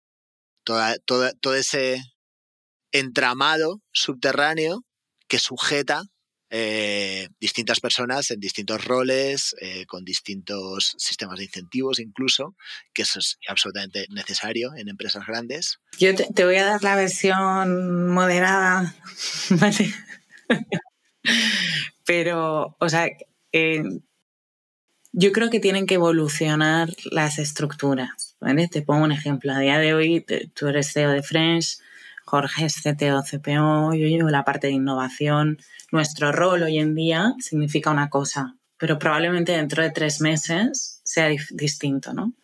[1.05, 2.03] todo ese
[2.93, 4.85] entramado subterráneo
[5.29, 6.03] que sujeta
[6.51, 12.57] eh, distintas personas en distintos roles, eh, con distintos sistemas de incentivos incluso,
[12.95, 15.79] que eso es absolutamente necesario en empresas grandes.
[15.99, 18.95] Yo te, voy a dar la versión moderada,
[19.51, 19.95] ¿vale?
[22.07, 23.09] Pero, o sea,
[23.53, 23.83] eh,
[25.13, 28.28] yo creo que tienen que evolucionar las estructuras.
[28.41, 28.69] ¿Vale?
[28.69, 29.53] Te pongo un ejemplo.
[29.53, 30.25] A día de hoy,
[30.55, 31.79] tú eres CEO de French,
[32.25, 35.59] Jorge es CTO, CPO, yo llevo la parte de innovación.
[35.91, 41.29] Nuestro rol hoy en día significa una cosa, pero probablemente dentro de tres meses sea
[41.51, 42.35] distinto, ¿no?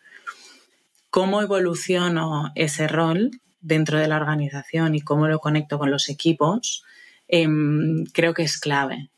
[1.11, 3.30] ¿Cómo evoluciono ese rol
[3.61, 6.82] dentro de la organización y cómo lo conecto con los equipos?
[7.28, 9.11] Em, creo que es clave.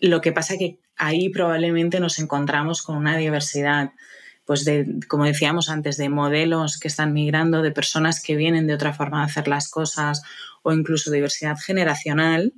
[0.00, 3.92] Lo que pasa es que ahí probablemente nos encontramos con una diversidad,
[4.50, 8.74] pues de, como decíamos antes, de modelos que están migrando, de personas que vienen de
[8.74, 10.24] otra forma de hacer las cosas
[10.64, 12.52] o incluso diversidad generacional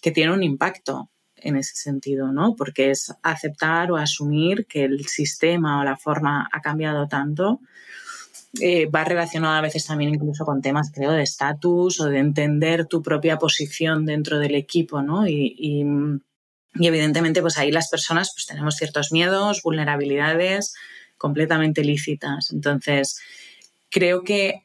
[0.00, 2.54] que tiene un impacto en ese sentido, ¿no?
[2.54, 7.58] Porque es aceptar o asumir que el sistema o la forma ha cambiado tanto.
[8.60, 12.86] Eh, va relacionado a veces también incluso con temas, creo, de estatus o de entender
[12.86, 15.26] tu propia posición dentro del equipo, ¿no?
[15.26, 20.74] y, y evidentemente, pues ahí las personas pues tenemos ciertos miedos, vulnerabilidades
[21.18, 22.52] completamente lícitas.
[22.52, 23.20] Entonces,
[23.90, 24.64] creo que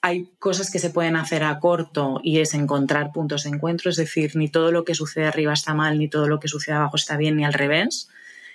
[0.00, 3.96] hay cosas que se pueden hacer a corto y es encontrar puntos de encuentro, es
[3.96, 6.96] decir, ni todo lo que sucede arriba está mal, ni todo lo que sucede abajo
[6.96, 8.08] está bien, ni al revés.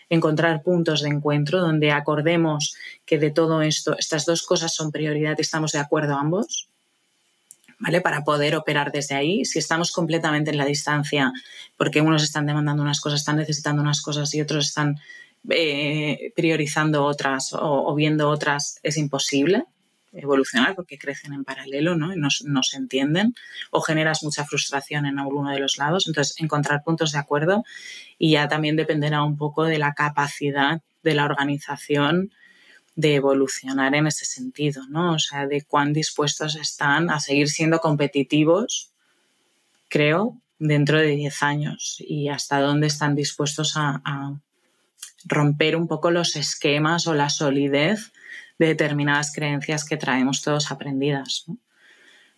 [0.10, 2.76] Encontrar puntos de encuentro donde acordemos
[3.06, 6.68] que de todo esto, estas dos cosas son prioridad y estamos de acuerdo ambos
[7.80, 8.02] ¿vale?
[8.02, 9.46] Para poder operar desde ahí.
[9.46, 11.32] Si estamos completamente en la distancia,
[11.78, 15.00] porque unos están demandando unas cosas, están necesitando unas cosas y otros están
[15.50, 19.66] eh, priorizando otras o, viendo otras, es imposible
[20.14, 22.14] evolucionar porque crecen en paralelo ¿no?
[22.14, 23.36] y no, se entienden
[23.72, 26.08] o generas mucha frustración en alguno de los lados.
[26.08, 27.64] Entonces, encontrar puntos de acuerdo
[28.18, 32.32] y ya también dependerá un poco de la capacidad de la organización
[32.96, 35.14] de evolucionar en ese sentido, ¿no?
[35.14, 38.92] O sea, de cuán dispuestos están a seguir siendo competitivos,
[39.88, 44.34] creo, dentro de 10 años y hasta dónde están dispuestos a,
[45.26, 48.12] romper un poco los esquemas o la solidez
[48.60, 51.46] de determinadas creencias que traemos todos aprendidas.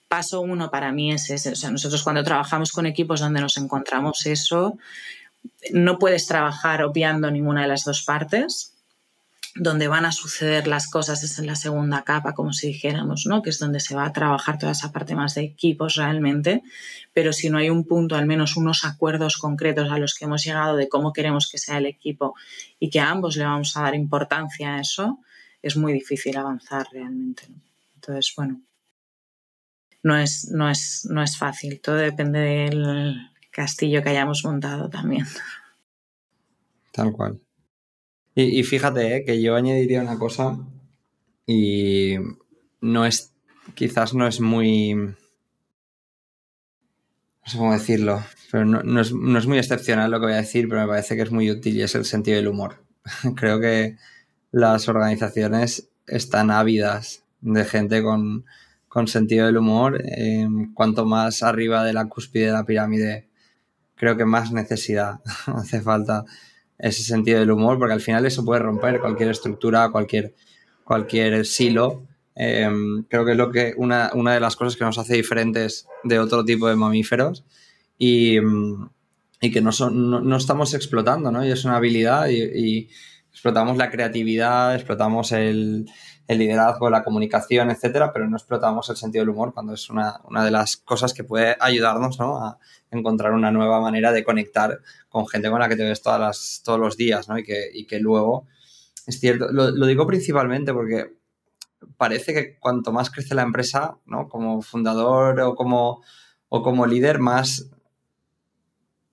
[0.07, 1.51] Paso uno para mí es ese.
[1.51, 4.77] O sea, nosotros cuando trabajamos con equipos donde nos encontramos eso,
[5.71, 8.73] no puedes trabajar obviando ninguna de las dos partes
[9.55, 13.41] donde van a suceder las cosas es en la segunda capa, como si dijéramos, ¿no?
[13.41, 16.61] que es donde se va a trabajar toda esa parte más de equipos realmente,
[17.13, 20.43] pero si no hay un punto, al menos unos acuerdos concretos a los que hemos
[20.43, 22.35] llegado de cómo queremos que sea el equipo
[22.79, 25.19] y que a ambos le vamos a dar importancia a eso,
[25.61, 27.43] es muy difícil avanzar realmente.
[27.95, 28.61] Entonces, bueno,
[30.03, 35.25] no es, no, es, no es fácil, todo depende del castillo que hayamos montado también.
[36.91, 37.39] Tal cual.
[38.41, 40.57] Y, fíjate eh, que yo añadiría una cosa
[41.45, 42.15] y
[42.79, 43.33] no es,
[43.75, 45.15] quizás no es muy, no
[47.45, 50.87] sé cómo decirlo, pero no, es, muy excepcional lo que voy a decir, pero me
[50.87, 52.81] parece que es muy útil y es el sentido del humor.
[53.35, 53.97] Creo que
[54.51, 58.45] las organizaciones están ávidas de gente con,
[59.07, 60.01] sentido del humor.
[60.05, 63.27] Em, cuanto más arriba de la cúspide de la pirámide,
[63.95, 66.23] creo que más necesidad hace falta
[66.79, 70.33] ese sentido del humor, porque al final eso puede romper cualquier estructura, cualquier,
[70.83, 72.03] cualquier silo.
[72.35, 75.87] Em, creo que es lo que una, una, de las cosas que nos hace diferentes
[76.05, 77.43] de otro tipo de mamíferos
[77.97, 78.37] y,
[79.41, 81.45] y que no, son, no, estamos explotando, ¿no?
[81.45, 82.89] Y es una habilidad y,
[83.31, 85.85] explotamos la creatividad, explotamos el,
[86.27, 90.43] liderazgo, la comunicación, etcétera, pero no explotamos el sentido del humor cuando es una, una
[90.45, 92.37] de las cosas que puede ayudarnos ¿no?
[92.37, 92.59] a,
[92.91, 96.61] encontrar una nueva manera de conectar con gente con la que te ves todas las,
[96.63, 97.37] todos los días, ¿no?
[97.37, 98.47] Y que, y que luego,
[99.05, 101.15] es cierto, lo, digo principalmente porque
[101.97, 104.27] parece que cuanto más crece la empresa, ¿no?
[104.27, 106.01] Como fundador o como,
[106.49, 107.69] o como líder, más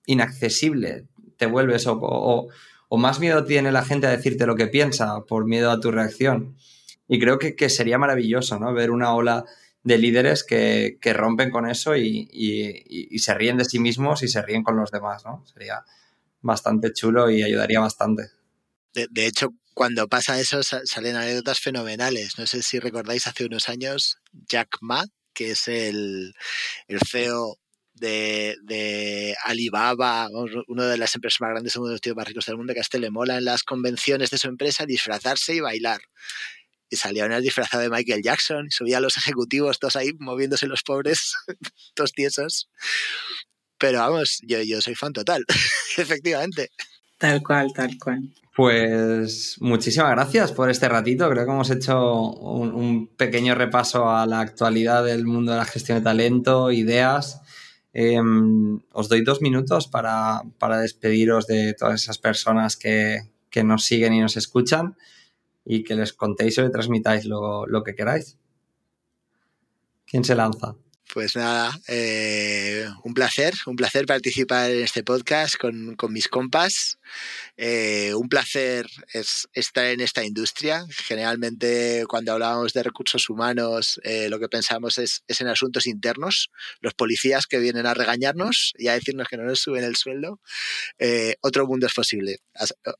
[0.07, 1.07] inaccesible
[1.37, 2.47] te vuelves o,
[2.95, 6.55] más miedo tiene la gente a decirte lo que piensa por miedo a tu reacción.
[7.09, 8.73] Y creo que, que sería maravilloso, ¿no?
[8.73, 9.43] Ver una ola
[9.87, 12.27] de líderes que, rompen con eso y,
[13.17, 15.45] se ríen de sí mismos y se ríen con los demás, ¿no?
[15.45, 15.85] Sería
[16.41, 18.23] bastante chulo y ayudaría bastante.
[18.93, 22.37] De, hecho, cuando pasa eso salen anécdotas fenomenales.
[22.37, 24.17] No sé si recordáis hace unos años
[24.49, 26.33] Jack Ma, que es el,
[26.89, 27.57] el CEO
[27.99, 30.29] de, Alibaba,
[30.67, 32.79] una de las empresas más grandes, uno de los tíos más ricos del mundo, que
[32.79, 36.01] a este le mola en las convenciones de su empresa disfrazarse y bailar
[36.89, 40.67] y salía una disfrazado de Michael Jackson y subía a los ejecutivos todos ahí moviéndose
[40.67, 41.33] los pobres,
[41.95, 42.69] todos tiesos.
[43.77, 45.45] Pero vamos, yo, yo soy fan total,
[45.97, 46.69] efectivamente.
[47.17, 48.21] Tal cual, tal cual.
[48.55, 51.29] Pues muchísimas gracias por este ratito.
[51.29, 55.99] Creo que hemos hecho un, pequeño repaso a la actualidad del mundo de la gestión
[55.99, 57.41] de talento, ideas.
[57.99, 63.85] Em, os doy dos minutos para, para, despediros de todas esas personas que, que nos
[63.85, 64.95] siguen y nos escuchan
[65.65, 68.37] y que les contéis o le transmitáis lo, que queráis.
[70.05, 70.75] ¿Quién se lanza?
[71.17, 76.99] Pues nada, eh, un placer, un placer participar en este podcast con, mis compas.
[77.57, 80.85] Eh, un placer es estar en esta industria.
[80.91, 86.51] Generalmente cuando hablábamos de recursos humanos eh, lo que pensamos es, en asuntos internos,
[86.81, 90.39] los policías que vienen a regañarnos y a decirnos que no nos suben el sueldo.
[91.41, 92.41] otro mundo es posible,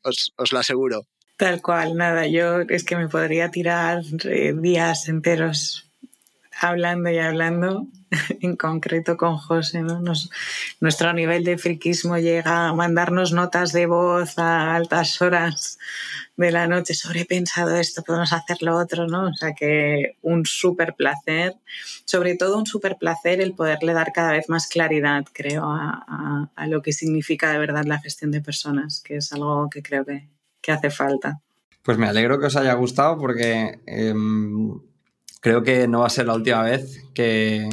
[0.02, 1.06] os lo aseguro.
[1.38, 5.84] Tal cual, nada, yo es que me podría tirar días enteros
[6.60, 7.88] hablando y hablando,
[8.42, 10.02] en concreto con José, ¿no?
[10.80, 15.78] nuestro nivel de friquismo llega a mandarnos notas de voz a altas horas
[16.38, 19.30] de la noche, sobrepensado esto, podemos hacer lo otro, ¿no?
[19.30, 21.56] O sea que un súper placer,
[22.06, 26.68] sobre todo un súper placer el poderle dar cada vez más claridad, creo, a, a
[26.68, 30.28] lo que significa de verdad la gestión de personas, que es algo que creo que,
[30.70, 31.40] hace falta.
[31.82, 34.78] Pues me alegro que os haya gustado porque em,
[35.40, 37.70] creo que no va a ser la última vez que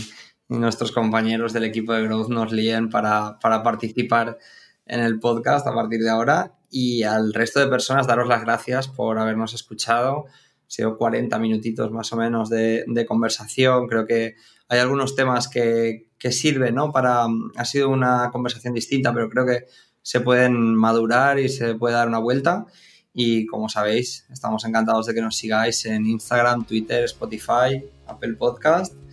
[0.61, 4.39] nuestros compañeros del equipo de Growth nos líen para, participar
[4.87, 8.89] en el podcast a partir de ahora y al resto de personas daros las gracias
[8.89, 10.27] por habernos escuchado.
[10.27, 13.87] Ha sido 40 minutitos más o menos de, conversación.
[13.87, 14.35] Creo que
[14.69, 16.91] hay algunos temas que, que sirven, ¿no?
[16.91, 17.27] Para,
[17.57, 19.67] ha sido una conversación distinta, pero creo que
[20.03, 22.67] se pueden madurar y se puede dar una vuelta.
[23.13, 29.04] Y como sabéis, estamos encantados de que nos sigáis en Instagram, Twitter, Spotify, Apple Podcast.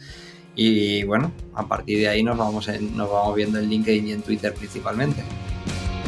[0.55, 4.21] Y bueno, a partir de ahí nos vamos, nos vamos viendo en LinkedIn y en
[4.21, 5.23] Twitter principalmente.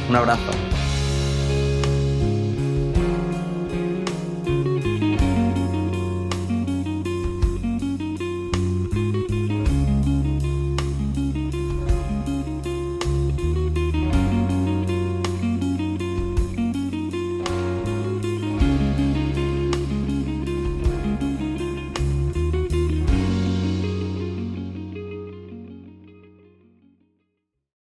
[0.10, 0.52] Un abrazo.